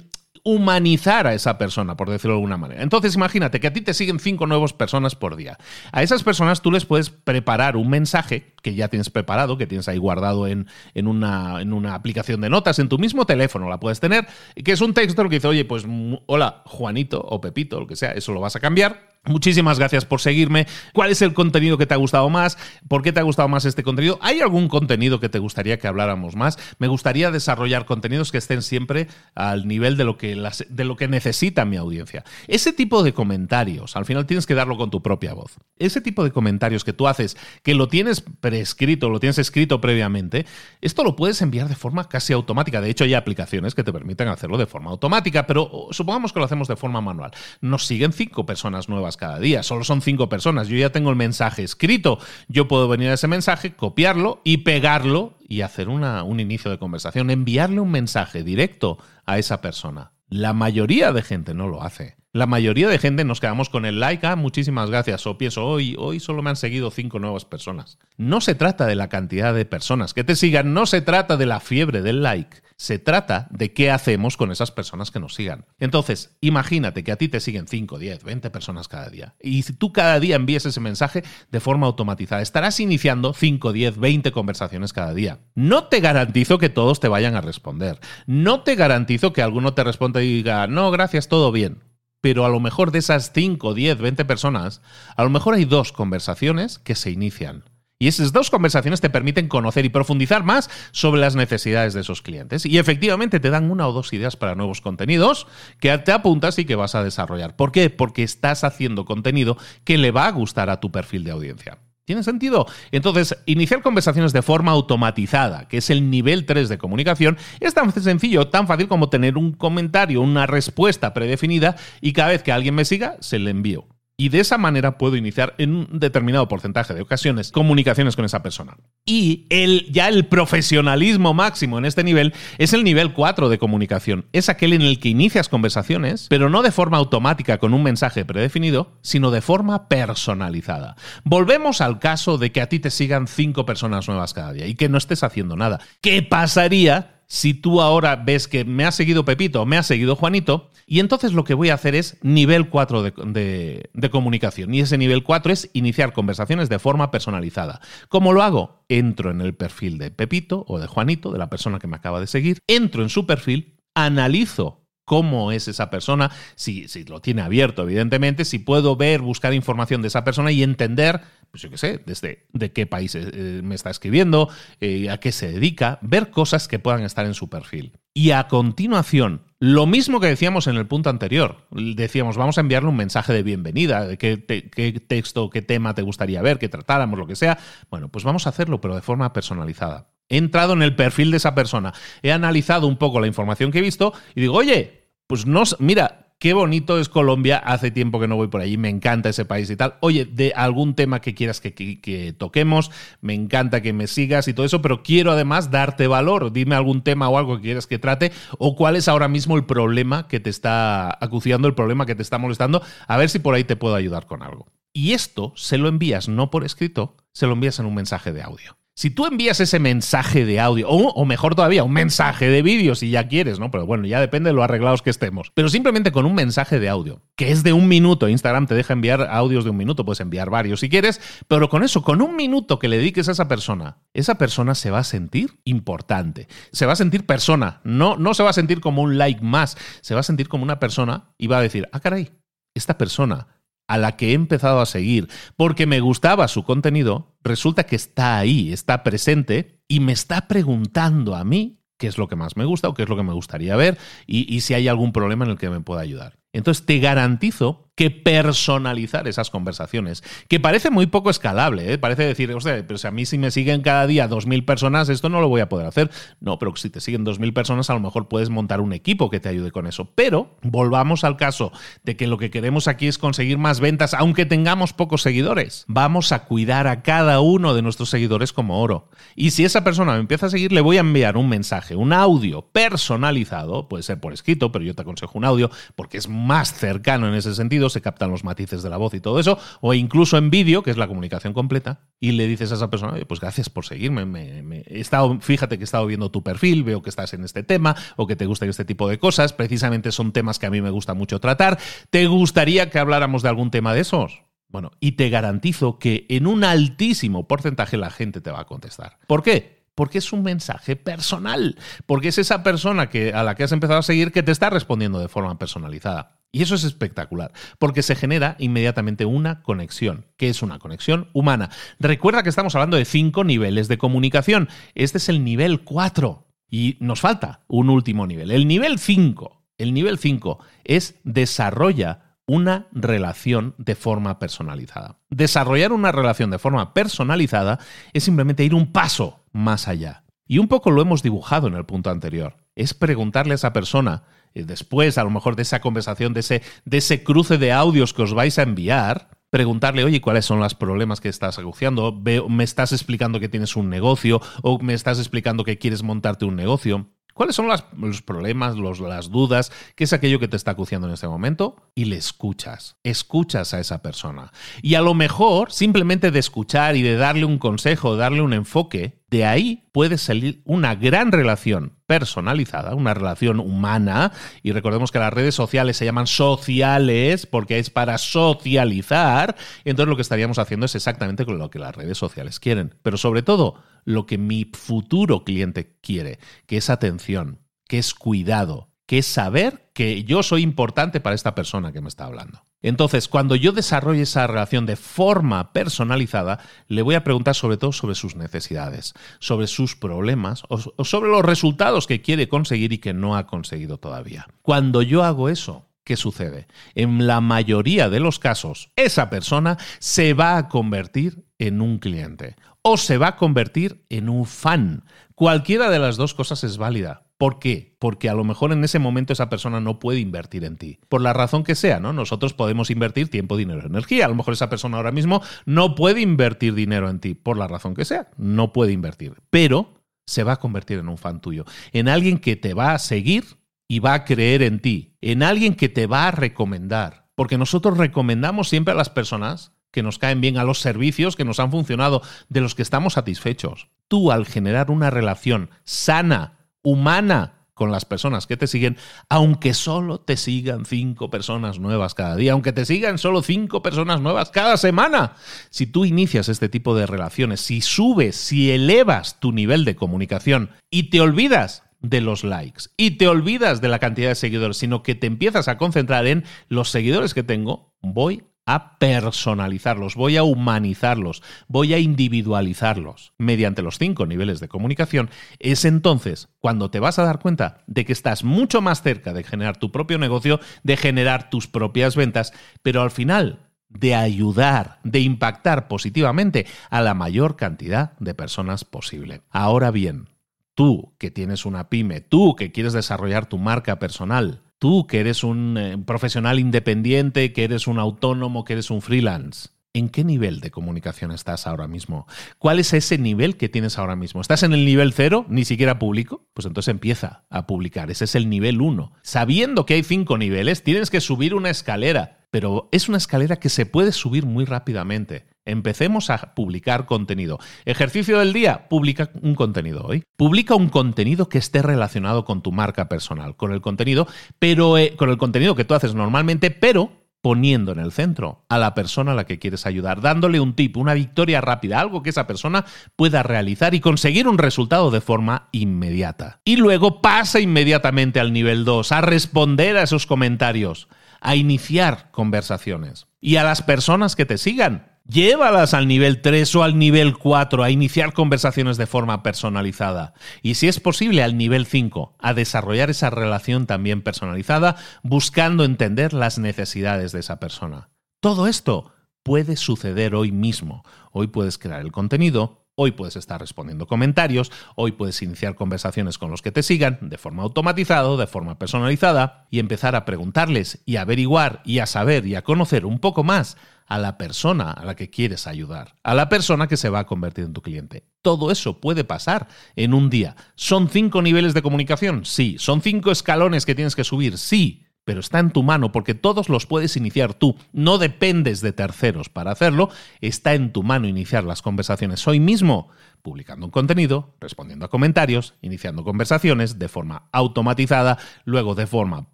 humanizar 0.48 1.28
a 1.28 1.34
esa 1.34 1.58
persona, 1.58 1.98
por 1.98 2.10
decirlo 2.10 2.36
de 2.36 2.38
alguna 2.38 2.56
manera. 2.56 2.82
Entonces, 2.82 3.16
imagínate 3.16 3.60
que 3.60 3.68
a 3.68 3.74
ti 3.74 3.82
te 3.82 3.94
siguen 3.94 4.18
cinco 4.18 4.48
nuevas 4.48 4.72
personas 4.72 5.14
por 5.14 5.36
día. 5.36 5.58
A 5.92 6.04
esas 6.04 6.24
personas 6.24 6.62
tú 6.62 6.72
les 6.72 6.86
puedes 6.86 7.10
preparar 7.10 7.76
un 7.76 7.90
mensaje 7.90 8.54
que 8.64 8.74
ya 8.74 8.88
tienes 8.88 9.10
preparado, 9.10 9.58
que 9.58 9.68
tienes 9.68 9.90
ahí 9.90 9.98
guardado 9.98 10.48
en, 10.48 10.68
en, 10.94 11.08
una, 11.08 11.60
en 11.60 11.74
una 11.74 11.96
aplicación 11.96 12.40
de 12.40 12.50
notas, 12.50 12.80
en 12.80 12.88
tu 12.88 12.98
mismo 12.98 13.26
teléfono 13.26 13.68
la 13.68 13.82
puedes 13.82 14.00
tener, 14.00 14.26
que 14.64 14.72
es 14.72 14.80
un 14.80 14.94
texto 14.94 15.22
que 15.24 15.36
dice, 15.36 15.50
oye, 15.50 15.66
pues 15.66 15.86
hola, 16.28 16.62
Juanito 16.66 17.20
o 17.20 17.42
Pepito, 17.42 17.82
lo 17.82 17.88
que 17.88 17.98
sea, 17.98 18.12
eso 18.12 18.32
lo 18.32 18.40
vas 18.40 18.56
a 18.56 18.62
cambiar 18.62 19.17
Muchísimas 19.28 19.78
gracias 19.78 20.06
por 20.06 20.22
seguirme. 20.22 20.68
¿Cuál 20.94 21.12
es 21.12 21.22
el 21.22 21.34
contenido 21.34 21.78
que 21.78 21.86
te 21.86 21.94
ha 21.94 21.98
gustado 21.98 22.30
más? 22.30 22.58
¿Por 22.88 23.02
qué 23.02 23.12
te 23.12 23.20
ha 23.20 23.24
gustado 23.24 23.48
más 23.50 23.66
este 23.66 23.84
contenido? 23.84 24.18
¿Hay 24.22 24.40
algún 24.40 24.70
contenido 24.70 25.20
que 25.20 25.28
te 25.28 25.40
gustaría 25.40 25.78
que 25.78 25.88
habláramos 25.88 26.36
más? 26.36 26.58
Me 26.80 26.88
gustaría 26.88 27.30
desarrollar 27.30 27.86
contenidos 27.86 28.32
que 28.32 28.38
estén 28.38 28.62
siempre 28.62 29.08
al 29.36 29.68
nivel 29.68 29.98
de 29.98 30.06
lo 30.06 30.18
que, 30.18 30.42
de 30.70 30.84
lo 30.86 30.96
que 30.96 31.08
necesita 31.08 31.66
mi 31.66 31.76
audiencia. 31.76 32.24
Ese 32.48 32.72
tipo 32.72 33.04
de 33.04 33.14
comentarios, 33.14 33.98
al 33.98 34.06
final 34.06 34.26
tienes 34.26 34.46
que 34.46 34.56
darlo 34.56 34.78
con 34.78 34.90
tu 34.90 35.02
propia 35.02 35.34
voz. 35.34 35.58
Ese 35.78 36.00
tipo 36.00 36.24
de 36.24 36.32
comentarios 36.32 36.84
que 36.86 36.94
tú 36.94 37.08
haces, 37.08 37.36
que 37.64 37.76
lo 37.76 37.90
tienes 37.90 38.22
prescrito, 38.22 39.10
lo 39.10 39.20
tienes 39.20 39.38
escrito 39.40 39.82
previamente, 39.82 40.46
esto 40.80 41.04
lo 41.04 41.16
puedes 41.16 41.42
enviar 41.42 41.68
de 41.68 41.76
forma 41.76 42.08
casi 42.08 42.32
automática. 42.32 42.80
De 42.80 42.90
hecho, 42.90 43.04
hay 43.04 43.14
aplicaciones 43.14 43.76
que 43.76 43.84
te 43.84 43.92
permiten 43.92 44.30
hacerlo 44.30 44.58
de 44.58 44.68
forma 44.68 44.90
automática, 44.90 45.46
pero 45.46 45.88
supongamos 45.92 46.32
que 46.32 46.40
lo 46.40 46.46
hacemos 46.46 46.68
de 46.68 46.78
forma 46.78 47.02
manual. 47.02 47.32
Nos 47.60 47.86
siguen 47.86 48.14
cinco 48.14 48.46
personas 48.46 48.88
nuevas 48.88 49.17
cada 49.18 49.40
día. 49.40 49.64
Solo 49.64 49.84
son 49.84 50.02
cinco 50.02 50.30
personas. 50.30 50.68
Yo 50.68 50.78
ya 50.78 50.92
tengo 50.92 51.10
el 51.10 51.16
mensaje 51.16 51.64
escrito. 51.64 52.20
Yo 52.48 52.68
puedo 52.68 52.88
venir 52.88 53.10
a 53.10 53.16
ese 53.16 53.28
mensaje, 53.28 53.74
copiarlo 53.74 54.42
y 54.44 54.58
pegarlo 54.58 55.38
y 55.48 55.62
hacer 55.62 55.90
una, 55.90 56.24
un 56.24 56.40
inicio 56.40 56.72
de 56.72 56.80
conversación. 56.80 57.30
Enviarle 57.30 57.80
un 57.80 57.92
mensaje 57.92 58.44
directo 58.44 58.98
a 59.26 59.38
esa 59.38 59.62
persona. 59.62 60.12
La 60.30 60.54
mayoría 60.54 61.12
de 61.12 61.22
gente 61.22 61.54
no 61.54 61.68
lo 61.68 61.84
hace. 61.84 62.18
La 62.34 62.46
mayoría 62.46 62.88
de 62.88 63.00
gente 63.00 63.24
nos 63.24 63.40
quedamos 63.40 63.70
con 63.70 63.86
el 63.86 64.00
like, 64.00 64.28
ah, 64.28 64.36
muchísimas 64.36 64.92
gracias, 64.92 65.26
o 65.26 65.40
pienso, 65.40 65.66
hoy, 65.66 65.96
hoy 65.98 66.20
solo 66.20 66.44
me 66.44 66.52
han 66.52 66.56
seguido 66.56 66.92
cinco 66.92 67.18
nuevas 67.18 67.46
personas. 67.46 67.98
No 68.16 68.42
se 68.42 68.54
trata 68.54 68.86
de 68.86 68.94
la 68.94 69.10
cantidad 69.10 69.56
de 69.56 69.66
personas 69.66 70.14
que 70.14 70.24
te 70.24 70.36
sigan, 70.36 70.72
no 70.72 70.86
se 70.86 71.02
trata 71.02 71.36
de 71.36 71.48
la 71.48 71.60
fiebre 71.60 72.04
del 72.04 72.22
like, 72.22 72.58
se 72.78 73.00
trata 73.00 73.48
de 73.50 73.74
qué 73.74 73.90
hacemos 73.90 74.38
con 74.38 74.52
esas 74.52 74.72
personas 74.72 75.10
que 75.10 75.20
nos 75.20 75.34
sigan. 75.34 75.66
Entonces, 75.80 76.38
imagínate 76.42 77.04
que 77.04 77.12
a 77.12 77.16
ti 77.16 77.28
te 77.28 77.40
siguen 77.40 77.68
5, 77.68 77.98
10, 77.98 78.24
20 78.24 78.50
personas 78.52 78.88
cada 78.88 79.10
día. 79.10 79.36
Y 79.42 79.64
si 79.64 79.74
tú 79.74 79.92
cada 79.92 80.20
día 80.20 80.36
envías 80.36 80.66
ese 80.66 80.80
mensaje 80.80 81.24
de 81.52 81.60
forma 81.60 81.88
automatizada, 81.88 82.44
estarás 82.44 82.80
iniciando 82.80 83.34
5, 83.34 83.74
10, 83.74 83.98
20 83.98 84.32
conversaciones 84.32 84.94
cada 84.94 85.16
día. 85.16 85.40
No 85.56 85.86
te 85.86 86.00
garantizo 86.00 86.60
que 86.60 86.70
todos 86.70 87.00
te 87.00 87.08
vayan 87.08 87.36
a 87.36 87.42
responder. 87.42 88.00
No 88.28 88.62
te 88.62 88.76
garantizo 88.76 89.34
que 89.34 89.42
alguno 89.42 89.74
te 89.74 89.84
responda 89.84 90.22
y 90.22 90.28
diga, 90.28 90.68
no, 90.68 90.92
gracias, 90.92 91.28
todo 91.28 91.52
bien 91.52 91.82
pero 92.20 92.46
a 92.46 92.50
lo 92.50 92.60
mejor 92.60 92.92
de 92.92 93.00
esas 93.00 93.32
5, 93.34 93.74
10, 93.74 94.00
20 94.00 94.26
personas, 94.26 94.82
a 95.16 95.24
lo 95.24 95.30
mejor 95.30 95.54
hay 95.54 95.64
dos 95.64 95.94
conversaciones 95.94 96.78
que 96.80 96.96
se 96.96 97.12
inician. 97.12 97.64
Y 98.00 98.08
esas 98.08 98.32
dos 98.32 98.52
conversaciones 98.52 99.02
te 99.02 99.10
permiten 99.10 99.48
conocer 99.48 99.84
y 99.86 99.90
profundizar 99.90 100.44
más 100.44 100.70
sobre 100.92 101.20
las 101.20 101.36
necesidades 101.36 101.96
de 101.96 102.02
esos 102.02 102.22
clientes. 102.22 102.66
Y 102.68 102.78
efectivamente 102.78 103.40
te 103.40 103.50
dan 103.50 103.72
una 103.72 103.88
o 103.88 103.92
dos 103.92 104.14
ideas 104.14 104.36
para 104.36 104.54
nuevos 104.54 104.82
contenidos 104.82 105.48
que 105.80 105.98
te 105.98 106.12
apuntas 106.12 106.60
y 106.60 106.66
que 106.66 106.76
vas 106.76 106.94
a 106.94 107.04
desarrollar. 107.04 107.56
¿Por 107.56 107.72
qué? 107.72 107.90
Porque 107.90 108.22
estás 108.22 108.64
haciendo 108.64 109.06
contenido 109.06 109.58
que 109.84 109.98
le 109.98 110.12
va 110.12 110.28
a 110.28 110.32
gustar 110.32 110.70
a 110.70 110.80
tu 110.80 110.92
perfil 110.92 111.24
de 111.24 111.32
audiencia. 111.32 111.80
¿Tiene 112.06 112.24
sentido? 112.24 112.68
Entonces, 112.92 113.36
iniciar 113.48 113.82
conversaciones 113.82 114.32
de 114.32 114.42
forma 114.42 114.72
automatizada, 114.72 115.68
que 115.68 115.78
es 115.78 115.90
el 115.90 116.10
nivel 116.10 116.46
3 116.46 116.70
de 116.70 116.78
comunicación, 116.78 117.38
es 117.60 117.74
tan 117.74 117.92
sencillo, 117.92 118.48
tan 118.48 118.68
fácil 118.68 118.88
como 118.88 119.10
tener 119.10 119.38
un 119.38 119.52
comentario, 119.52 120.22
una 120.22 120.46
respuesta 120.46 121.14
predefinida 121.14 121.76
y 122.00 122.14
cada 122.14 122.30
vez 122.30 122.44
que 122.44 122.54
alguien 122.54 122.76
me 122.76 122.86
siga, 122.86 123.18
se 123.20 123.40
le 123.40 123.50
envío. 123.50 123.88
Y 124.20 124.30
de 124.30 124.40
esa 124.40 124.58
manera 124.58 124.98
puedo 124.98 125.16
iniciar 125.16 125.54
en 125.60 125.76
un 125.76 126.00
determinado 126.00 126.48
porcentaje 126.48 126.96
de 126.96 127.02
ocasiones 127.02 127.52
comunicaciones 127.52 128.16
con 128.16 128.26
esa 128.26 128.42
persona. 128.42 128.76
Y 129.06 129.46
el, 129.52 129.92
ya 129.92 130.10
el 130.10 130.26
profesionalismo 130.26 131.36
máximo 131.36 131.78
en 131.78 131.86
este 131.86 132.04
nivel 132.04 132.34
es 132.58 132.74
el 132.74 132.84
nivel 132.84 133.14
4 133.14 133.48
de 133.48 133.60
comunicación. 133.60 134.26
Es 134.34 134.50
aquel 134.50 134.74
en 134.74 134.82
el 134.82 135.00
que 135.00 135.10
inicias 135.10 135.50
conversaciones, 135.50 136.26
pero 136.30 136.50
no 136.50 136.64
de 136.64 136.72
forma 136.72 136.98
automática 136.98 137.60
con 137.60 137.76
un 137.76 137.84
mensaje 137.84 138.26
predefinido, 138.26 138.98
sino 139.04 139.30
de 139.30 139.42
forma 139.42 139.88
personalizada. 139.88 140.96
Volvemos 141.24 141.80
al 141.82 142.00
caso 142.00 142.40
de 142.40 142.52
que 142.52 142.62
a 142.62 142.70
ti 142.70 142.80
te 142.80 142.90
sigan 142.90 143.28
cinco 143.28 143.68
personas 143.68 144.08
nuevas 144.08 144.34
cada 144.34 144.52
día 144.52 144.66
y 144.66 144.74
que 144.74 144.90
no 144.90 144.98
estés 144.98 145.22
haciendo 145.22 145.56
nada. 145.56 145.80
¿Qué 146.02 146.24
pasaría 146.24 147.17
si 147.28 147.54
tú 147.54 147.82
ahora 147.82 148.16
ves 148.16 148.48
que 148.48 148.64
me 148.64 148.86
ha 148.86 148.92
seguido 148.92 149.26
Pepito 149.26 149.66
me 149.66 149.78
ha 149.78 149.84
seguido 149.84 150.16
Juanito, 150.16 150.72
y 150.86 151.00
entonces 151.00 151.34
lo 151.34 151.44
que 151.44 151.54
voy 151.54 151.70
a 151.70 151.74
hacer 151.74 151.94
es 151.94 152.18
nivel 152.22 152.70
4 152.70 153.04
de, 153.04 153.90
de, 153.94 154.10
comunicación. 154.10 154.74
Y 154.74 154.80
ese 154.80 154.98
nivel 154.98 155.24
4 155.24 155.52
es 155.52 155.70
iniciar 155.74 156.14
conversaciones 156.14 156.70
de 156.70 156.80
forma 156.80 157.12
personalizada. 157.12 157.82
¿Cómo 158.08 158.32
lo 158.32 158.42
hago? 158.42 158.86
Entro 158.88 159.32
en 159.32 159.42
el 159.42 159.54
perfil 159.54 159.98
de 159.98 160.12
Pepito 160.12 160.64
o 160.68 160.80
de 160.80 160.88
Juanito, 160.88 161.32
de 161.34 161.40
la 161.40 161.50
persona 161.50 161.80
que 161.80 161.88
me 161.88 161.98
acaba 161.98 162.22
de 162.22 162.28
seguir, 162.28 162.60
entro 162.68 163.04
en 163.04 163.10
su 163.10 163.26
perfil, 163.26 163.76
analizo 163.94 164.88
cómo 165.08 165.54
es 165.54 165.70
esa 165.70 165.90
persona, 165.90 166.32
si, 166.56 166.90
si, 166.90 167.06
lo 167.06 167.22
tiene 167.22 167.42
abierto, 167.42 167.84
evidentemente, 167.84 168.44
si 168.44 168.60
puedo 168.60 168.98
ver, 168.98 169.22
buscar 169.22 169.54
información 169.54 170.02
de 170.02 170.10
esa 170.10 170.26
persona 170.26 170.52
y 170.52 170.64
entender, 170.64 171.22
pues 171.52 171.64
yo 171.64 171.70
qué 171.70 171.78
sé, 171.78 172.02
desde 172.06 172.46
de 172.54 172.72
qué 172.72 172.86
país 172.86 173.16
eh, 173.16 173.62
me 173.64 173.76
está 173.76 173.90
escribiendo, 173.90 174.50
eh, 174.82 175.10
a 175.10 175.20
qué 175.20 175.32
se 175.32 175.52
dedica, 175.52 176.00
ver 176.02 176.30
cosas 176.30 176.68
que 176.68 176.80
puedan 176.80 177.04
estar 177.04 177.26
en 177.26 177.34
su 177.34 177.50
perfil. 177.50 177.98
Y 178.14 178.32
a 178.32 178.48
continuación, 178.48 179.44
lo 179.60 179.86
mismo 179.86 180.20
que 180.20 180.28
decíamos 180.28 180.68
en 180.68 180.76
el 180.76 180.88
punto 180.88 181.10
anterior, 181.10 181.68
decíamos, 181.72 182.38
vamos 182.38 182.58
a 182.58 182.62
enviarle 182.62 182.90
un 182.90 182.96
mensaje 182.96 183.34
de 183.34 183.44
bienvenida, 183.44 184.08
de 184.08 184.18
qué, 184.18 184.44
qué 184.44 185.00
texto, 185.00 185.50
qué 185.50 185.62
tema 185.62 185.94
te 185.94 186.02
gustaría 186.02 186.42
ver, 186.42 186.60
que 186.60 186.70
tratáramos, 186.70 187.20
lo 187.20 187.28
que 187.28 187.36
sea. 187.36 187.58
Bueno, 187.90 188.10
pues 188.10 188.24
vamos 188.24 188.46
a 188.46 188.50
hacerlo, 188.50 188.82
pero 188.82 188.96
de 188.96 189.02
forma 189.02 189.34
personalizada. 189.34 190.10
He 190.30 190.38
entrado 190.38 190.74
en 190.74 190.82
el 190.82 190.96
perfil 190.96 191.32
de 191.32 191.38
esa 191.38 191.56
persona, 191.56 191.94
he 192.22 192.32
analizado 192.32 192.88
un 192.88 192.98
poco 192.98 193.20
la 193.20 193.28
información 193.28 193.72
que 193.72 193.80
he 193.80 193.84
visto 193.84 194.14
y 194.36 194.42
digo, 194.42 194.56
oye, 194.56 195.12
pues 195.28 195.46
no, 195.46 195.64
mira, 195.80 196.27
qué 196.40 196.54
bonito 196.54 197.00
es 197.00 197.10
Colombia, 197.10 197.58
hace 197.58 197.92
tiempo 197.92 198.20
que 198.20 198.28
no 198.28 198.36
voy 198.36 198.48
por 198.48 198.62
allí, 198.62 198.78
me 198.78 198.90
encanta 198.90 199.30
ese 199.30 199.46
país 199.46 199.70
y 199.70 199.76
tal. 199.76 199.96
Oye, 200.02 200.26
de 200.26 200.54
algún 200.56 200.94
tema 200.94 201.22
que 201.22 201.34
quieras 201.34 201.62
que, 201.62 201.74
que, 201.74 202.34
toquemos, 202.34 202.92
me 203.22 203.34
encanta 203.34 203.82
que 203.82 203.94
me 203.94 204.08
sigas 204.08 204.48
y 204.48 204.54
todo 204.54 204.66
eso, 204.66 204.82
pero 204.82 205.04
quiero 205.04 205.32
además 205.32 205.72
darte 205.72 206.08
valor. 206.08 206.52
Dime 206.52 206.76
algún 206.76 207.02
tema 207.02 207.30
o 207.30 207.38
algo 207.38 207.58
que 207.58 207.64
quieras 207.64 207.88
que 207.88 208.00
trate 208.00 208.32
o 208.58 208.76
cuál 208.76 208.96
es 208.96 209.08
ahora 209.08 209.28
mismo 209.28 209.56
el 209.58 209.66
problema 209.66 210.28
que 210.28 210.40
te 210.40 210.50
está 210.50 211.18
acuciando, 211.24 211.68
el 211.68 211.76
problema 211.76 212.06
que 212.06 212.16
te 212.16 212.22
está 212.22 212.38
molestando, 212.38 212.82
a 213.08 213.18
ver 213.18 213.30
si 213.30 213.40
por 213.40 213.56
ahí 213.56 213.64
te 213.64 213.76
puedo 213.76 213.96
ayudar 213.96 214.26
con 214.26 214.44
algo. 214.44 214.68
Y 214.94 215.14
esto 215.14 215.54
se 215.56 215.78
lo 215.78 215.90
envías 215.90 216.28
no 216.28 216.50
por 216.50 216.64
escrito, 216.64 217.18
se 217.32 217.46
lo 217.46 217.54
envías 217.54 217.80
en 217.80 217.86
un 217.86 217.96
mensaje 217.96 218.34
de 218.34 218.42
audio. 218.42 218.78
Si 218.98 219.12
tú 219.12 219.28
envías 219.28 219.60
ese 219.60 219.78
mensaje 219.78 220.44
de 220.44 220.60
audio, 220.60 220.90
o, 220.90 221.24
mejor 221.24 221.54
todavía, 221.54 221.84
un 221.84 221.94
mensaje 221.94 222.50
de 222.50 222.64
vídeo 222.64 222.96
si 222.96 223.12
ya 223.12 223.28
quieres, 223.28 223.60
¿no? 223.60 223.70
Pero 223.70 223.86
bueno, 223.86 224.08
ya 224.08 224.20
depende 224.20 224.50
de 224.50 224.56
lo 224.56 224.64
arreglados 224.64 225.04
que 225.04 225.12
estemos. 225.12 225.52
Pero 225.54 225.70
simplemente 225.70 226.12
con 226.12 226.26
un 226.26 226.34
mensaje 226.34 226.80
de 226.80 226.90
audio, 226.90 227.22
que 227.36 227.52
es 227.52 227.62
de 227.62 227.74
un 227.74 227.88
minuto, 227.88 228.28
Instagram 228.28 228.66
te 228.66 228.74
deja 228.74 228.94
enviar 228.94 229.28
audios 229.30 229.66
de 229.66 229.70
un 229.70 229.78
minuto, 229.78 230.04
puedes 230.04 230.20
enviar 230.20 230.50
varios 230.50 230.80
si 230.80 230.90
quieres, 230.90 231.22
pero 231.48 231.70
con 231.70 231.84
eso, 231.84 232.02
con 232.02 232.24
un 232.24 232.36
minuto 232.36 232.80
que 232.80 232.88
le 232.88 232.98
dediques 232.98 233.30
a 233.30 233.34
esa 233.34 233.48
persona, 233.48 234.00
esa 234.16 234.40
persona 234.40 234.74
se 234.74 234.90
va 234.90 234.98
a 234.98 235.04
sentir 235.04 235.60
importante, 235.64 236.48
se 236.72 236.88
va 236.88 236.94
a 236.94 236.96
sentir 236.96 237.24
persona, 237.24 237.82
no, 237.84 238.18
no 238.18 238.34
se 238.34 238.42
va 238.42 238.50
a 238.50 238.54
sentir 238.54 238.82
como 238.82 239.04
un 239.04 239.20
like 239.20 239.44
más, 239.44 239.78
se 240.02 240.16
va 240.16 240.22
a 240.22 240.24
sentir 240.24 240.48
como 240.48 240.64
una 240.64 240.80
persona 240.80 241.36
y 241.38 241.46
va 241.46 241.60
a 241.60 241.62
decir, 241.62 241.88
ah, 241.92 242.00
caray, 242.00 242.32
esta 242.74 242.98
persona 242.98 243.57
a 243.88 243.98
la 243.98 244.16
que 244.16 244.32
he 244.32 244.34
empezado 244.34 244.82
a 244.82 244.86
seguir 244.86 245.28
porque 245.56 245.86
me 245.86 246.00
gustaba 246.00 246.48
su 246.48 246.64
contenido, 246.64 247.36
resulta 247.44 247.86
que 247.86 247.96
está 247.96 248.38
ahí, 248.38 248.72
está 248.72 249.04
presente 249.04 249.82
y 249.88 250.00
me 250.00 250.12
está 250.12 250.48
preguntando 250.48 251.36
a 251.36 251.44
mí 251.44 251.80
qué 251.98 252.08
es 252.08 252.18
lo 252.18 252.28
que 252.28 252.36
más 252.36 252.58
me 252.58 252.66
gusta 252.66 252.90
o 252.90 252.94
qué 252.94 253.04
es 253.04 253.10
lo 253.10 253.16
que 253.16 253.24
me 253.24 253.34
gustaría 253.34 253.76
ver 253.76 253.98
y, 254.26 254.54
y 254.54 254.62
si 254.62 254.74
hay 254.74 254.88
algún 254.88 255.12
problema 255.12 255.46
en 255.46 255.52
el 255.52 255.58
que 255.58 255.70
me 255.70 255.82
pueda 255.82 256.02
ayudar. 256.02 256.38
Entonces 256.58 256.86
te 256.86 257.00
garantizo 257.00 257.88
que 257.98 258.12
personalizar 258.12 259.28
esas 259.28 259.50
conversaciones, 259.50 260.24
que 260.48 260.60
parece 260.60 260.92
muy 260.92 261.08
poco 261.08 261.32
escalable, 261.32 261.94
¿eh? 261.94 261.98
parece 261.98 262.24
decir, 262.24 262.54
o 262.54 262.62
sea, 262.62 262.86
pero 262.86 263.00
si 263.00 263.08
a 263.08 263.12
mí 263.12 263.26
si 263.26 263.40
me 263.40 263.50
siguen 263.50 263.82
cada 263.82 264.06
día 264.06 264.30
2.000 264.30 264.66
personas, 264.66 265.10
esto 265.10 265.30
no 265.30 265.42
lo 265.42 265.50
voy 265.50 265.62
a 265.62 265.68
poder 265.68 265.88
hacer. 265.88 266.12
No, 266.40 266.60
pero 266.60 266.76
si 266.76 266.92
te 266.92 267.02
siguen 267.02 267.26
2.000 267.26 267.54
personas, 267.54 267.90
a 267.90 267.96
lo 267.96 268.00
mejor 268.00 268.28
puedes 268.28 268.52
montar 268.52 268.82
un 268.82 268.94
equipo 268.94 269.32
que 269.32 269.40
te 269.40 269.50
ayude 269.50 269.72
con 269.72 269.88
eso. 269.88 270.12
Pero 270.14 270.56
volvamos 270.62 271.24
al 271.24 271.38
caso 271.38 271.72
de 272.04 272.16
que 272.16 272.28
lo 272.28 272.38
que 272.38 272.52
queremos 272.52 272.88
aquí 272.88 273.08
es 273.08 273.18
conseguir 273.18 273.58
más 273.58 273.80
ventas, 273.80 274.14
aunque 274.14 274.46
tengamos 274.46 274.94
pocos 274.94 275.24
seguidores. 275.24 275.84
Vamos 275.88 276.32
a 276.32 276.46
cuidar 276.46 276.86
a 276.86 277.02
cada 277.02 277.40
uno 277.40 277.74
de 277.74 277.82
nuestros 277.82 278.12
seguidores 278.12 278.54
como 278.54 278.80
oro. 278.80 279.10
Y 279.36 279.50
si 279.52 279.66
esa 279.66 279.84
persona 279.84 280.14
me 280.14 280.20
empieza 280.20 280.46
a 280.46 280.50
seguir, 280.52 280.72
le 280.72 280.82
voy 280.82 280.98
a 280.98 281.00
enviar 281.00 281.36
un 281.36 281.50
mensaje, 281.50 281.96
un 281.96 282.14
audio 282.14 282.62
personalizado, 282.62 283.88
puede 283.90 284.04
ser 284.04 284.20
por 284.20 284.34
escrito, 284.34 284.72
pero 284.72 284.86
yo 284.86 284.94
te 284.94 285.02
aconsejo 285.02 285.36
un 285.40 285.46
audio 285.46 285.72
porque 285.96 286.20
es 286.20 286.30
más 286.48 286.74
cercano 286.74 287.28
en 287.28 287.36
ese 287.36 287.54
sentido, 287.54 287.90
se 287.90 288.02
captan 288.02 288.32
los 288.32 288.44
matices 288.44 288.82
de 288.82 288.90
la 288.90 288.98
voz 288.98 289.14
y 289.14 289.20
todo 289.20 289.40
eso, 289.40 289.60
o 289.82 289.94
incluso 289.94 290.38
en 290.38 290.50
vídeo, 290.50 290.82
que 290.82 290.90
es 290.92 290.98
la 290.98 291.08
comunicación 291.08 291.54
completa, 291.54 292.00
y 292.20 292.32
le 292.32 292.48
dices 292.48 292.72
a 292.72 292.76
esa 292.76 292.90
persona, 292.90 293.18
pues 293.28 293.40
gracias 293.40 293.70
por 293.70 293.86
seguirme, 293.86 294.26
me, 294.26 294.80
he 294.88 295.00
estado, 295.00 295.40
fíjate 295.40 295.78
que 295.78 295.84
he 295.84 295.86
estado 295.86 296.08
viendo 296.08 296.32
tu 296.32 296.42
perfil, 296.42 296.84
veo 296.84 297.04
que 297.04 297.10
estás 297.10 297.34
en 297.34 297.44
este 297.44 297.62
tema 297.62 297.96
o 298.16 298.26
que 298.26 298.36
te 298.36 298.46
gustan 298.46 298.70
este 298.70 298.86
tipo 298.86 299.08
de 299.08 299.20
cosas, 299.20 299.54
precisamente 299.54 300.12
son 300.12 300.32
temas 300.32 300.58
que 300.58 300.66
a 300.66 300.72
mí 300.72 300.82
me 300.82 300.90
gusta 300.90 301.14
mucho 301.14 301.40
tratar, 301.40 301.78
¿te 302.10 302.26
gustaría 302.28 302.90
que 302.90 303.00
habláramos 303.00 303.44
de 303.44 303.50
algún 303.50 303.70
tema 303.70 303.94
de 303.94 304.02
esos? 304.02 304.44
Bueno, 304.70 304.92
y 305.00 305.14
te 305.14 305.30
garantizo 305.30 306.00
que 306.00 306.26
en 306.30 306.48
un 306.48 306.64
altísimo 306.64 307.48
porcentaje 307.48 307.98
la 307.98 308.10
gente 308.10 308.42
te 308.42 308.52
va 308.52 308.62
a 308.62 308.66
contestar. 308.66 309.20
¿Por 309.28 309.44
qué? 309.44 309.78
porque 309.98 310.20
es 310.20 310.32
un 310.32 310.44
mensaje 310.44 310.96
personal, 310.96 311.76
porque 312.06 312.28
es 312.28 312.38
esa 312.38 312.62
persona 312.62 313.10
que, 313.10 313.34
a 313.34 313.42
la 313.42 313.56
que 313.56 313.64
has 313.64 313.72
empezado 313.72 313.98
a 313.98 314.04
seguir 314.04 314.32
que 314.32 314.44
te 314.44 314.52
está 314.52 314.70
respondiendo 314.70 315.18
de 315.18 315.28
forma 315.28 315.58
personalizada. 315.58 316.37
Y 316.52 316.62
eso 316.62 316.76
es 316.76 316.84
espectacular, 316.84 317.52
porque 317.78 318.02
se 318.02 318.16
genera 318.16 318.56
inmediatamente 318.60 319.26
una 319.26 319.62
conexión, 319.62 320.26
que 320.38 320.50
es 320.50 320.62
una 320.62 320.80
conexión 320.80 321.30
humana. 321.34 321.70
Recuerda 322.00 322.44
que 322.44 322.50
estamos 322.50 322.74
hablando 322.76 322.98
de 322.98 323.06
cinco 323.06 323.44
niveles 323.44 323.88
de 323.88 323.98
comunicación. 323.98 324.70
Este 324.96 325.18
es 325.18 325.30
el 325.30 325.44
nivel 325.44 325.82
4 325.84 326.48
y 326.70 326.98
nos 327.00 327.22
falta 327.22 327.64
un 327.68 327.90
último 327.90 328.28
nivel. 328.28 328.52
El 328.52 328.68
nivel 328.68 329.00
5, 329.00 329.66
el 329.78 329.94
nivel 329.94 330.18
5 330.18 330.60
es 330.84 331.16
desarrolla 331.24 332.28
una 332.48 332.88
relación 332.94 333.76
de 333.78 333.96
forma 333.96 334.40
personalizada. 334.40 335.20
Desarrollar 335.30 335.92
una 335.92 336.14
relación 336.14 336.50
de 336.50 336.60
forma 336.60 336.94
personalizada 336.94 337.80
es 338.14 338.24
simplemente 338.24 338.64
ir 338.64 338.74
un 338.74 338.94
paso 338.94 339.46
más 339.52 339.88
allá. 339.88 340.24
Y 340.48 340.60
un 340.60 340.70
poco 340.70 340.92
lo 340.92 341.02
hemos 341.02 341.22
dibujado 341.24 341.68
en 341.68 341.74
el 341.74 341.86
punto 341.86 342.10
anterior. 342.10 342.56
Es 342.78 342.94
preguntarle 342.94 343.54
a 343.54 343.56
esa 343.56 343.74
persona, 343.74 344.24
eh, 344.54 344.64
después 344.64 345.18
a 345.18 345.24
lo 345.24 345.32
mejor 345.32 345.56
de 345.56 345.64
esa 345.64 345.82
conversación, 345.82 346.34
de 346.34 346.42
ese, 346.42 346.62
de 346.86 346.98
ese 346.98 347.24
cruce 347.24 347.58
de 347.58 347.74
audios 347.74 348.14
que 348.14 348.22
os 348.22 348.36
vais 348.36 348.60
a 348.60 348.62
enviar, 348.62 349.30
preguntarle, 349.50 350.04
oye, 350.04 350.22
¿cuáles 350.22 350.46
son 350.46 350.60
los 350.60 350.76
problemas 350.76 351.20
que 351.20 351.28
estás 351.28 351.58
aguciando? 351.58 352.14
¿Me 352.14 352.64
estás 352.64 352.92
explicando 352.92 353.40
que 353.40 353.50
tienes 353.50 353.76
un 353.76 353.90
negocio 353.90 354.42
o 354.62 354.78
me 354.78 354.94
estás 354.94 355.18
explicando 355.18 355.64
que 355.64 355.80
quieres 355.80 356.04
montarte 356.04 356.46
un 356.46 356.56
negocio? 356.56 357.10
¿Cuáles 357.34 357.56
son 357.56 357.68
los 357.68 358.22
problemas, 358.24 358.76
las 358.78 359.30
dudas? 359.30 359.72
¿Qué 359.96 360.06
es 360.06 360.14
aquello 360.14 360.40
que 360.40 360.48
te 360.48 360.58
está 360.58 360.72
acuciando 360.72 361.08
en 361.08 361.14
este 361.14 361.28
momento? 361.28 361.76
Y 361.94 362.06
le 362.06 362.18
escuchas. 362.18 362.98
Escuchas 363.04 363.76
a 363.76 363.80
esa 363.80 364.02
persona. 364.02 364.52
Y 364.82 364.96
a 364.96 365.02
lo 365.02 365.14
mejor, 365.14 365.72
simplemente 365.72 366.32
de 366.32 366.40
escuchar 366.40 366.96
y 366.96 367.04
de 367.04 367.16
darle 367.16 367.46
un 367.46 367.60
consejo, 367.60 368.16
darle 368.16 368.42
un 368.42 368.54
enfoque, 368.54 369.20
de 369.30 369.46
ahí 369.46 369.90
puede 369.92 370.18
salir 370.18 370.62
una 370.64 370.96
gran 370.96 371.32
relación 371.32 371.98
personalizada, 372.06 372.96
una 372.96 373.14
relación 373.14 373.60
humana. 373.60 374.32
Y 374.64 374.72
recordemos 374.72 375.12
que 375.12 375.20
las 375.20 375.34
redes 375.34 375.54
sociales 375.54 375.98
se 375.98 376.06
llaman 376.06 376.28
sociales 376.28 377.46
porque 377.46 377.80
es 377.80 377.90
para 377.90 378.18
socializar. 378.18 379.56
Entonces 379.84 380.10
lo 380.10 380.16
que 380.16 380.22
estaríamos 380.22 380.60
haciendo 380.60 380.86
es 380.86 380.96
exactamente 380.96 381.46
con 381.46 381.58
lo 381.58 381.70
que 381.70 381.80
las 381.80 381.96
redes 381.96 382.18
sociales 382.18 382.60
quieren. 382.60 382.96
Pero 383.04 383.18
sobre 383.18 383.42
todo, 383.42 383.84
lo 384.06 384.26
que 384.26 384.38
mi 384.38 384.72
futuro 384.74 385.44
cliente 385.44 385.98
quiere, 386.02 386.40
que 386.66 386.78
es 386.78 386.90
atención, 386.90 387.60
que 387.88 387.98
es 387.98 388.14
cuidado, 388.14 388.90
que 389.08 389.24
saber 389.24 389.90
que 389.94 390.26
yo 390.26 390.44
soy 390.44 390.62
importante 390.62 391.20
para 391.22 391.34
esta 391.34 391.56
persona 391.56 391.92
que 391.92 392.02
me 392.02 392.10
está 392.10 392.26
hablando. 392.26 392.62
Entonces, 392.82 393.28
cuando 393.28 393.56
yo 393.56 393.72
desarrolle 393.72 394.22
esa 394.22 394.46
relación 394.46 394.86
de 394.86 394.98
forma 394.98 395.72
personalizada, 395.74 396.60
le 396.88 397.02
voy 397.02 397.16
a 397.16 397.24
preguntar 397.24 397.56
sobre 397.56 397.78
todo 397.78 397.94
sobre 397.94 398.16
sus 398.16 398.36
necesidades, 398.36 399.14
sobre 399.40 399.68
sus 399.68 399.96
problemas 399.96 400.64
o, 400.70 401.04
sobre 401.06 401.32
los 401.32 401.44
resultados 401.44 402.06
que 402.06 402.22
quiere 402.22 402.50
conseguir 402.50 402.94
y 402.94 403.00
que 403.00 403.14
no 403.14 403.36
ha 403.36 403.48
conseguido 403.48 403.98
todavía. 403.98 404.46
Cuando 404.62 405.02
yo 405.02 405.24
hago 405.24 405.50
eso, 405.50 405.88
¿qué 406.04 406.18
sucede? 406.18 406.68
En 406.94 407.26
la 407.26 407.40
mayoría 407.40 408.10
de 408.10 408.20
los 408.20 408.40
casos, 408.40 408.92
esa 408.98 409.30
persona 409.30 409.78
se 410.00 410.34
va 410.34 410.58
a 410.58 410.68
convertir 410.68 411.46
en 411.60 411.82
un 411.82 411.98
cliente 411.98 412.58
o 412.82 412.98
se 412.98 413.18
va 413.18 413.30
a 413.30 413.36
convertir 413.38 414.06
en 414.10 414.28
un 414.28 414.46
fan. 414.46 415.06
Cualquiera 415.34 415.90
de 415.90 416.00
las 416.00 416.18
dos 416.18 416.34
cosas 416.34 416.64
es 416.64 416.78
válida. 416.78 417.27
¿Por 417.38 417.60
qué? 417.60 417.96
Porque 418.00 418.30
a 418.30 418.34
lo 418.34 418.44
mejor 418.44 418.72
en 418.72 418.84
ese 418.84 418.98
momento 418.98 419.32
esa 419.32 419.50
persona 419.50 419.80
no 419.80 420.00
puede 420.00 420.20
invertir 420.20 420.64
en 420.64 420.78
ti. 420.78 421.00
Por 421.08 421.22
la 421.22 421.34
razón 421.34 421.64
que 421.64 421.76
sea, 421.76 422.00
¿no? 422.00 422.12
Nosotros 422.12 422.54
podemos 422.54 422.90
invertir 422.90 423.30
tiempo, 423.30 423.58
dinero, 423.58 423.86
energía. 423.86 424.26
A 424.26 424.30
lo 424.30 424.36
mejor 424.36 424.54
esa 424.54 424.70
persona 424.70 424.98
ahora 424.98 425.12
mismo 425.12 425.44
no 425.66 425.94
puede 425.94 426.22
invertir 426.22 426.74
dinero 426.74 427.10
en 427.10 427.20
ti. 427.20 427.36
Por 427.36 427.58
la 427.58 427.68
razón 427.68 427.94
que 427.94 428.06
sea, 428.06 428.30
no 428.38 428.74
puede 428.74 428.92
invertir. 428.92 429.34
Pero 429.52 430.02
se 430.26 430.44
va 430.44 430.54
a 430.54 430.60
convertir 430.60 430.98
en 430.98 431.10
un 431.10 431.18
fan 431.18 431.40
tuyo. 431.40 431.66
En 431.92 432.10
alguien 432.10 432.40
que 432.40 432.56
te 432.56 432.74
va 432.74 432.94
a 432.94 433.00
seguir 433.00 433.46
y 433.88 434.00
va 434.00 434.16
a 434.16 434.26
creer 434.26 434.64
en 434.64 434.80
ti. 434.80 435.16
En 435.22 435.44
alguien 435.44 435.76
que 435.76 435.90
te 435.90 436.08
va 436.08 436.28
a 436.28 436.32
recomendar. 436.32 437.28
Porque 437.36 437.60
nosotros 437.60 438.00
recomendamos 438.00 438.68
siempre 438.68 438.94
a 438.94 438.98
las 438.98 439.10
personas 439.10 439.74
que 439.92 440.04
nos 440.04 440.18
caen 440.18 440.42
bien, 440.42 440.58
a 440.58 440.64
los 440.64 440.80
servicios 440.80 441.36
que 441.36 441.46
nos 441.46 441.60
han 441.60 441.72
funcionado, 441.72 442.22
de 442.50 442.62
los 442.62 442.76
que 442.76 442.82
estamos 442.82 443.14
satisfechos. 443.14 443.90
Tú 444.08 444.32
al 444.32 444.46
generar 444.46 444.92
una 444.92 445.10
relación 445.10 445.70
sana, 445.84 446.57
humana, 446.88 447.54
con 447.74 447.92
las 447.92 448.06
personas 448.06 448.48
que 448.48 448.58
te 448.58 448.66
siguen, 448.66 448.98
aunque 449.30 449.74
solo 449.74 450.20
te 450.20 450.38
sigan 450.38 450.86
cinco 450.86 451.30
personas 451.30 451.80
nuevas 451.80 452.16
cada 452.16 452.36
día, 452.38 452.54
aunque 452.54 452.72
te 452.72 452.86
sigan 452.86 453.18
solo 453.18 453.44
cinco 453.44 453.84
personas 453.84 454.22
nuevas 454.22 454.50
cada 454.50 454.78
semana. 454.78 455.36
Si 455.70 455.86
tú 455.86 456.06
inicias 456.06 456.50
este 456.50 456.70
tipo 456.70 456.96
de 456.96 457.06
relaciones, 457.06 457.60
si 457.60 457.82
subes, 457.82 458.36
si 458.38 458.72
elevas 458.72 459.40
tu 459.40 459.52
nivel 459.52 459.86
de 459.86 459.96
comunicación 459.98 460.72
y 460.90 461.10
te 461.10 461.22
olvidas 461.22 461.84
de 462.00 462.22
los 462.22 462.46
likes 462.46 462.86
y 462.96 463.12
te 463.12 463.28
olvidas 463.28 463.82
de 463.82 463.90
la 463.90 464.00
cantidad 464.00 464.30
de 464.30 464.36
seguidores, 464.36 464.78
sino 464.78 465.04
que 465.04 465.16
te 465.16 465.28
empiezas 465.28 465.68
a 465.68 465.78
concentrar 465.78 466.26
en 466.26 466.46
los 466.70 466.90
seguidores 466.90 467.34
que 467.34 467.44
tengo, 467.44 467.94
voy 468.02 468.44
a 468.68 469.00
personalizarlos, 469.00 470.16
voy 470.16 470.38
a 470.38 470.44
humanizarlos, 470.44 471.42
voy 471.68 471.94
a 471.94 472.00
individualizarlos 472.00 473.34
mediante 473.38 473.82
los 473.82 473.98
cinco 473.98 474.28
niveles 474.28 474.60
de 474.60 474.68
comunicación, 474.68 475.30
es 475.58 475.86
entonces 475.86 476.50
cuando 476.60 476.92
te 476.92 477.00
vas 477.00 477.18
a 477.18 477.24
dar 477.24 477.40
cuenta 477.40 477.80
de 477.88 478.06
que 478.06 478.12
estás 478.14 478.44
mucho 478.44 478.82
más 478.82 479.02
cerca 479.02 479.34
de 479.34 479.44
generar 479.44 479.78
tu 479.78 479.92
propio 479.92 480.20
negocio, 480.20 480.60
de 480.84 480.98
generar 480.98 481.50
tus 481.50 481.68
propias 481.68 482.16
ventas, 482.16 482.54
pero 482.84 483.02
al 483.02 483.10
final 483.10 483.68
de 483.90 484.16
ayudar, 484.16 485.00
de 485.06 485.22
impactar 485.22 485.88
positivamente 485.88 486.68
a 486.90 487.02
la 487.02 487.14
mayor 487.14 487.56
cantidad 487.56 488.18
de 488.20 488.34
personas 488.34 488.84
posible. 488.84 489.44
Ahora 489.50 489.92
bien, 489.92 490.28
tú 490.76 491.16
que 491.18 491.32
tienes 491.32 491.66
una 491.66 491.90
pyme, 491.90 492.20
tú 492.20 492.58
que 492.58 492.74
quieres 492.74 492.92
desarrollar 492.92 493.46
tu 493.46 493.58
marca 493.58 493.98
personal, 493.98 494.62
Tú 494.80 495.08
que 495.08 495.20
eres 495.20 495.44
un 495.44 495.78
eh, 495.78 495.98
profesional 495.98 496.60
independiente, 496.60 497.52
que 497.52 497.64
eres 497.64 497.88
un 497.88 497.98
autónomo, 497.98 498.64
que 498.64 498.74
eres 498.74 498.92
un 498.92 499.02
freelance. 499.02 499.70
¿En 499.94 500.10
qué 500.10 500.24
nivel 500.24 500.60
de 500.60 500.70
comunicación 500.70 501.32
estás 501.32 501.66
ahora 501.66 501.88
mismo? 501.88 502.28
¿Cuál 502.60 502.78
es 502.78 502.94
ese 502.94 503.18
nivel 503.18 503.58
que 503.58 503.70
tienes 503.70 503.98
ahora 503.98 504.16
mismo? 504.16 504.42
¿Estás 504.42 504.62
en 504.62 504.74
el 504.74 504.86
nivel 504.86 505.14
cero, 505.14 505.48
ni 505.50 505.66
siquiera 505.66 505.98
público? 505.98 506.46
Pues 506.54 506.68
entonces 506.68 506.92
empieza 506.92 507.46
a 507.50 507.66
publicar. 507.66 508.12
Ese 508.12 508.26
es 508.26 508.36
el 508.36 508.48
nivel 508.48 508.80
uno. 508.82 509.14
Sabiendo 509.24 509.88
que 509.88 509.96
hay 509.96 510.04
cinco 510.04 510.38
niveles, 510.38 510.84
tienes 510.84 511.10
que 511.10 511.22
subir 511.22 511.56
una 511.56 511.72
escalera, 511.72 512.46
pero 512.52 512.90
es 512.92 513.10
una 513.10 513.18
escalera 513.18 513.56
que 513.56 513.70
se 513.70 513.88
puede 513.88 514.12
subir 514.12 514.46
muy 514.46 514.66
rápidamente. 514.66 515.48
Empecemos 515.68 516.30
a 516.30 516.56
publicar 516.56 517.06
contenido. 517.06 517.60
Ejercicio 517.86 518.40
del 518.40 518.54
día, 518.54 518.88
publica 518.90 519.30
un 519.42 519.54
contenido 519.54 520.04
hoy. 520.06 520.24
Publica 520.38 520.76
un 520.76 520.90
contenido 520.90 521.50
que 521.50 521.58
esté 521.58 521.82
relacionado 521.82 522.46
con 522.46 522.62
tu 522.62 522.72
marca 522.72 523.10
personal, 523.10 523.56
con 523.56 523.72
el 523.74 523.82
contenido, 523.82 524.28
pero 524.60 524.98
eh, 524.98 525.16
con 525.18 525.30
el 525.30 525.38
contenido 525.38 525.76
que 525.76 525.86
tú 525.86 525.94
haces 525.94 526.16
normalmente, 526.16 526.72
pero 526.72 527.12
poniendo 527.42 527.92
en 527.92 528.00
el 528.00 528.12
centro 528.12 528.66
a 528.68 528.78
la 528.78 528.94
persona 528.94 529.32
a 529.32 529.36
la 529.36 529.46
que 529.46 529.60
quieres 529.60 529.86
ayudar, 529.86 530.22
dándole 530.22 530.60
un 530.60 530.74
tip, 530.74 530.98
una 530.98 531.14
victoria 531.14 531.62
rápida, 531.62 532.00
algo 532.00 532.24
que 532.24 532.32
esa 532.32 532.48
persona 532.48 532.86
pueda 533.16 533.44
realizar 533.44 533.94
y 533.94 534.00
conseguir 534.00 534.48
un 534.48 534.58
resultado 534.58 535.12
de 535.12 535.22
forma 535.22 535.70
inmediata. 535.72 536.60
Y 536.66 536.78
luego 536.78 537.22
pasa 537.22 537.60
inmediatamente 537.60 538.40
al 538.40 538.54
nivel 538.54 538.86
2, 538.86 539.12
a 539.12 539.22
responder 539.22 539.98
a 539.98 540.04
esos 540.04 540.26
comentarios, 540.26 541.08
a 541.40 541.56
iniciar 541.56 542.32
conversaciones. 542.32 543.28
Y 543.40 543.58
a 543.58 543.64
las 543.64 543.82
personas 543.82 544.36
que 544.36 544.46
te 544.46 544.58
sigan, 544.58 545.17
Llévalas 545.30 545.94
al 545.94 546.08
nivel 546.08 546.42
3 546.42 546.74
o 546.78 546.84
al 546.84 546.98
nivel 546.98 547.38
4 547.38 547.84
a 547.84 547.90
iniciar 547.90 548.32
conversaciones 548.32 548.96
de 548.96 549.08
forma 549.08 549.44
personalizada. 549.44 550.34
Y 550.62 550.76
si 550.76 550.88
es 550.88 551.02
posible, 551.02 551.44
al 551.44 551.58
nivel 551.58 551.86
5, 551.86 552.38
a 552.40 552.54
desarrollar 552.54 553.10
esa 553.10 553.30
relación 553.30 553.88
también 553.88 554.22
personalizada, 554.22 554.96
buscando 555.24 555.84
entender 555.84 556.32
las 556.32 556.60
necesidades 556.60 557.34
de 557.34 557.42
esa 557.42 557.60
persona. 557.60 558.10
Todo 558.40 558.68
esto 558.68 559.12
puede 559.44 559.76
suceder 559.76 560.34
hoy 560.34 560.54
mismo. 560.54 561.04
Hoy 561.34 561.48
puedes 561.48 561.78
crear 561.78 562.02
el 562.02 562.12
contenido, 562.14 562.86
Hoy 563.00 563.12
puedes 563.12 563.36
estar 563.36 563.62
respondiendo 563.62 564.08
comentarios, 564.08 564.72
hoy 564.96 565.12
puedes 565.12 565.40
iniciar 565.44 565.76
conversaciones 565.76 566.40
con 566.40 566.50
los 566.50 566.64
que 566.64 566.72
te 566.72 566.82
sigan 566.82 567.20
de 567.22 567.38
forma 567.38 567.62
automatizada, 567.62 568.36
de 568.38 568.48
forma 568.48 568.80
personalizada, 568.80 569.68
y 569.70 569.78
empezar 569.78 570.16
a 570.16 570.26
preguntarles 570.26 571.04
y 571.06 571.18
averiguar 571.18 571.84
y 571.86 572.00
a 572.00 572.08
saber 572.08 572.48
y 572.48 572.56
a 572.56 572.64
conocer 572.64 573.06
un 573.06 573.20
poco 573.20 573.44
más 573.44 573.78
a 574.08 574.18
la 574.18 574.38
persona 574.38 574.92
a 574.92 575.06
la 575.06 575.16
que 575.16 575.30
quieres 575.30 575.68
ayudar, 575.68 576.16
a 576.24 576.34
la 576.34 576.50
persona 576.50 576.88
que 576.88 576.98
se 576.98 577.10
va 577.10 577.20
a 577.20 577.26
convertir 577.28 577.66
en 577.66 577.74
tu 577.74 577.82
cliente. 577.82 578.26
Todo 578.42 578.72
eso 578.72 579.00
puede 579.00 579.24
pasar 579.24 579.68
en 579.96 580.14
un 580.14 580.30
día. 580.30 580.56
¿Son 580.76 581.10
cinco 581.10 581.42
niveles 581.42 581.74
de 581.74 581.82
comunicación? 581.82 582.46
Sí. 582.46 582.78
¿Son 582.80 583.02
cinco 583.02 583.32
escalones 583.32 583.86
que 583.86 583.96
tienes 583.96 584.16
que 584.16 584.24
subir? 584.24 584.58
Sí 584.58 585.04
pero 585.28 585.42
está 585.42 585.60
en 585.60 585.72
tu 585.72 585.84
mano 585.84 586.14
porque 586.14 586.36
todos 586.36 586.70
los 586.70 586.86
puedes 586.86 587.18
iniciar 587.18 587.54
tú. 587.54 587.76
No 587.92 588.18
dependes 588.18 588.80
de 588.80 588.94
terceros 588.94 589.50
para 589.50 589.72
hacerlo, 589.72 590.10
está 590.40 590.74
en 590.74 590.94
tu 590.94 591.04
mano 591.04 591.28
iniciar 591.28 591.66
las 591.66 591.82
conversaciones 591.82 592.48
hoy 592.48 592.62
mismo, 592.62 593.10
publicando 593.42 593.86
un 593.86 593.92
contenido, 593.92 594.56
respondiendo 594.62 595.04
a 595.04 595.10
comentarios, 595.10 595.74
iniciando 595.82 596.24
conversaciones 596.24 596.98
de 596.98 597.10
forma 597.10 597.50
automatizada, 597.52 598.38
luego 598.64 598.96
de 598.96 599.06
forma 599.06 599.54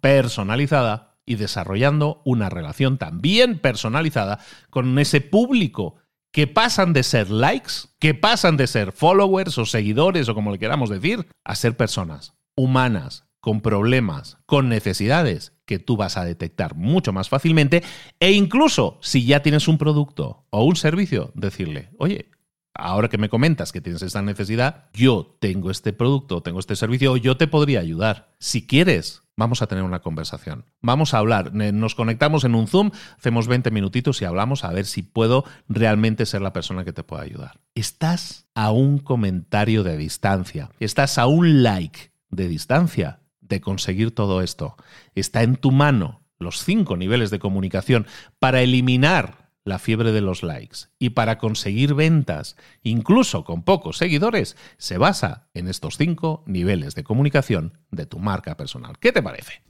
personalizada 0.00 1.13
y 1.26 1.36
desarrollando 1.36 2.22
una 2.24 2.50
relación 2.50 2.98
también 2.98 3.58
personalizada 3.58 4.38
con 4.70 4.98
ese 4.98 5.20
público 5.20 5.96
que 6.32 6.46
pasan 6.46 6.92
de 6.92 7.02
ser 7.04 7.30
likes, 7.30 7.72
que 7.98 8.14
pasan 8.14 8.56
de 8.56 8.66
ser 8.66 8.92
followers 8.92 9.56
o 9.58 9.66
seguidores 9.66 10.28
o 10.28 10.34
como 10.34 10.50
le 10.50 10.58
queramos 10.58 10.90
decir, 10.90 11.26
a 11.44 11.54
ser 11.54 11.76
personas 11.76 12.34
humanas, 12.56 13.24
con 13.44 13.60
problemas, 13.60 14.38
con 14.46 14.70
necesidades 14.70 15.52
que 15.66 15.78
tú 15.78 15.98
vas 15.98 16.16
a 16.16 16.24
detectar 16.24 16.76
mucho 16.76 17.12
más 17.12 17.28
fácilmente 17.28 17.82
e 18.18 18.32
incluso 18.32 18.98
si 19.02 19.26
ya 19.26 19.42
tienes 19.42 19.68
un 19.68 19.76
producto 19.76 20.46
o 20.48 20.64
un 20.64 20.76
servicio, 20.76 21.30
decirle, 21.34 21.90
oye, 21.98 22.30
ahora 22.74 23.10
que 23.10 23.18
me 23.18 23.28
comentas 23.28 23.70
que 23.70 23.82
tienes 23.82 24.00
esta 24.00 24.22
necesidad, 24.22 24.86
yo 24.94 25.36
tengo 25.40 25.70
este 25.70 25.92
producto, 25.92 26.42
tengo 26.42 26.58
este 26.58 26.74
servicio, 26.74 27.18
yo 27.18 27.36
te 27.36 27.46
podría 27.46 27.80
ayudar. 27.80 28.34
Si 28.38 28.66
quieres, 28.66 29.23
vamos 29.36 29.62
a 29.62 29.66
tener 29.66 29.84
una 29.84 30.00
conversación. 30.00 30.64
Vamos 30.80 31.14
a 31.14 31.18
hablar. 31.18 31.54
Nos 31.54 31.94
conectamos 31.94 32.44
en 32.44 32.54
un 32.54 32.66
Zoom, 32.66 32.90
hacemos 33.18 33.48
20 33.48 33.70
minutitos 33.70 34.20
y 34.22 34.24
hablamos 34.24 34.64
a 34.64 34.72
ver 34.72 34.86
si 34.86 35.02
puedo 35.02 35.44
realmente 35.68 36.26
ser 36.26 36.42
la 36.42 36.52
persona 36.52 36.84
que 36.84 36.92
te 36.92 37.04
pueda 37.04 37.22
ayudar. 37.22 37.60
Estás 37.74 38.46
a 38.54 38.70
un 38.70 38.98
comentario 38.98 39.82
de 39.82 39.96
distancia. 39.96 40.70
Estás 40.80 41.18
a 41.18 41.26
un 41.26 41.62
like 41.62 42.12
de 42.30 42.48
distancia 42.48 43.20
de 43.40 43.60
conseguir 43.60 44.14
todo 44.14 44.42
esto. 44.42 44.76
Está 45.14 45.42
en 45.42 45.56
tu 45.56 45.70
mano 45.70 46.22
los 46.38 46.64
cinco 46.64 46.96
niveles 46.96 47.30
de 47.30 47.38
comunicación 47.38 48.06
para 48.38 48.62
eliminar 48.62 49.43
la 49.64 49.78
fiebre 49.78 50.12
de 50.12 50.20
los 50.20 50.42
likes 50.42 50.78
y 50.98 51.10
para 51.10 51.38
conseguir 51.38 51.94
ventas, 51.94 52.56
incluso 52.82 53.44
con 53.44 53.62
pocos 53.62 53.96
seguidores, 53.96 54.56
se 54.76 54.98
basa 54.98 55.48
en 55.54 55.68
estos 55.68 55.96
cinco 55.96 56.42
niveles 56.46 56.94
de 56.94 57.04
comunicación 57.04 57.78
de 57.90 58.06
tu 58.06 58.18
marca 58.18 58.56
personal. 58.56 58.98
¿Qué 58.98 59.12
te 59.12 59.22
parece? 59.22 59.62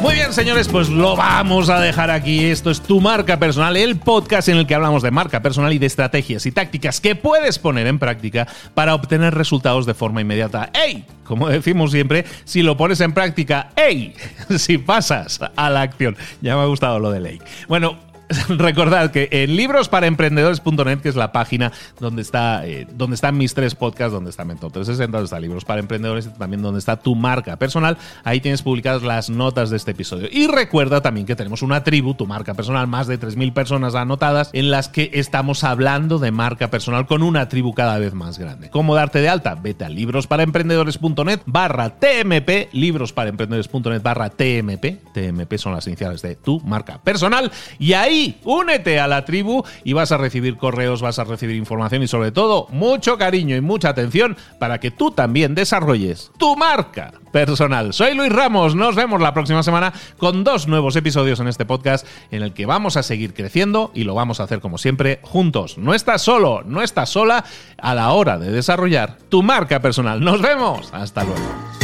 Muy 0.00 0.14
bien, 0.14 0.32
señores, 0.32 0.68
pues 0.68 0.90
lo 0.90 1.16
vamos 1.16 1.70
a 1.70 1.80
dejar 1.80 2.10
aquí. 2.10 2.44
Esto 2.44 2.70
es 2.70 2.82
Tu 2.82 3.00
Marca 3.00 3.38
Personal, 3.38 3.76
el 3.76 3.96
podcast 3.96 4.48
en 4.48 4.58
el 4.58 4.66
que 4.66 4.74
hablamos 4.74 5.02
de 5.02 5.10
marca 5.10 5.40
personal 5.40 5.72
y 5.72 5.78
de 5.78 5.86
estrategias 5.86 6.44
y 6.44 6.52
tácticas 6.52 7.00
que 7.00 7.14
puedes 7.14 7.58
poner 7.58 7.86
en 7.86 7.98
práctica 7.98 8.46
para 8.74 8.94
obtener 8.94 9.34
resultados 9.34 9.86
de 9.86 9.94
forma 9.94 10.20
inmediata. 10.20 10.70
¡Ey! 10.74 11.06
Como 11.22 11.48
decimos 11.48 11.92
siempre, 11.92 12.26
si 12.44 12.62
lo 12.62 12.76
pones 12.76 13.00
en 13.00 13.14
práctica, 13.14 13.70
¡ey! 13.76 14.14
Si 14.58 14.78
pasas 14.78 15.40
a 15.56 15.70
la 15.70 15.82
acción. 15.82 16.16
Ya 16.42 16.56
me 16.56 16.62
ha 16.62 16.66
gustado 16.66 16.98
lo 16.98 17.10
de 17.10 17.20
ley. 17.20 17.38
Bueno, 17.66 17.98
recordad 18.48 19.10
que 19.10 19.28
en 19.30 19.56
librosparaemprendedores.net, 19.56 21.00
que 21.00 21.08
es 21.08 21.16
la 21.16 21.32
página 21.32 21.72
donde, 22.00 22.22
está, 22.22 22.66
eh, 22.66 22.86
donde 22.94 23.14
están 23.14 23.36
mis 23.36 23.54
tres 23.54 23.74
podcasts, 23.74 24.12
donde 24.12 24.30
está 24.30 24.44
Mentor 24.44 24.72
360, 24.72 25.16
donde 25.16 25.24
está 25.24 25.40
Libros 25.40 25.64
para 25.64 25.80
Emprendedores 25.80 26.32
también 26.38 26.62
donde 26.62 26.78
está 26.78 26.96
tu 26.96 27.14
marca 27.14 27.56
personal, 27.56 27.98
ahí 28.24 28.40
tienes 28.40 28.62
publicadas 28.62 29.02
las 29.02 29.30
notas 29.30 29.70
de 29.70 29.76
este 29.76 29.92
episodio. 29.92 30.28
Y 30.30 30.46
recuerda 30.46 31.00
también 31.00 31.26
que 31.26 31.36
tenemos 31.36 31.62
una 31.62 31.84
tribu, 31.84 32.14
tu 32.14 32.26
marca 32.26 32.54
personal, 32.54 32.86
más 32.86 33.06
de 33.06 33.18
3.000 33.18 33.52
personas 33.52 33.94
anotadas, 33.94 34.50
en 34.52 34.70
las 34.70 34.88
que 34.88 35.10
estamos 35.14 35.64
hablando 35.64 36.18
de 36.18 36.30
marca 36.30 36.70
personal 36.70 37.06
con 37.06 37.22
una 37.22 37.48
tribu 37.48 37.74
cada 37.74 37.98
vez 37.98 38.14
más 38.14 38.38
grande. 38.38 38.70
¿Cómo 38.70 38.94
darte 38.94 39.20
de 39.20 39.28
alta? 39.28 39.54
Vete 39.54 39.84
a 39.84 39.88
librosparaemprendedores.net 39.88 41.40
barra 41.46 41.90
TMP, 41.90 42.72
librosparaemprendedores.net 42.72 44.02
barra 44.02 44.30
TMP, 44.30 45.12
TMP 45.12 45.56
son 45.56 45.74
las 45.74 45.86
iniciales 45.86 46.22
de 46.22 46.36
tu 46.36 46.60
marca 46.60 46.98
personal, 46.98 47.50
y 47.78 47.92
ahí 47.92 48.23
únete 48.44 49.00
a 49.00 49.08
la 49.08 49.24
tribu 49.24 49.64
y 49.84 49.92
vas 49.92 50.12
a 50.12 50.16
recibir 50.16 50.56
correos, 50.56 51.02
vas 51.02 51.18
a 51.18 51.24
recibir 51.24 51.56
información 51.56 52.02
y 52.02 52.08
sobre 52.08 52.32
todo 52.32 52.66
mucho 52.70 53.18
cariño 53.18 53.56
y 53.56 53.60
mucha 53.60 53.90
atención 53.90 54.36
para 54.58 54.80
que 54.80 54.90
tú 54.90 55.10
también 55.10 55.54
desarrolles 55.54 56.30
tu 56.38 56.56
marca 56.56 57.12
personal. 57.32 57.92
Soy 57.92 58.14
Luis 58.14 58.32
Ramos, 58.32 58.74
nos 58.74 58.94
vemos 58.94 59.20
la 59.20 59.34
próxima 59.34 59.62
semana 59.62 59.92
con 60.18 60.44
dos 60.44 60.68
nuevos 60.68 60.94
episodios 60.96 61.40
en 61.40 61.48
este 61.48 61.64
podcast 61.64 62.06
en 62.30 62.42
el 62.42 62.52
que 62.52 62.66
vamos 62.66 62.96
a 62.96 63.02
seguir 63.02 63.34
creciendo 63.34 63.90
y 63.94 64.04
lo 64.04 64.14
vamos 64.14 64.40
a 64.40 64.44
hacer 64.44 64.60
como 64.60 64.78
siempre 64.78 65.18
juntos. 65.22 65.76
No 65.76 65.94
estás 65.94 66.22
solo, 66.22 66.62
no 66.64 66.82
estás 66.82 67.10
sola 67.10 67.44
a 67.78 67.94
la 67.94 68.12
hora 68.12 68.38
de 68.38 68.52
desarrollar 68.52 69.18
tu 69.28 69.42
marca 69.42 69.80
personal. 69.80 70.20
Nos 70.20 70.40
vemos, 70.40 70.90
hasta 70.92 71.24
luego. 71.24 71.83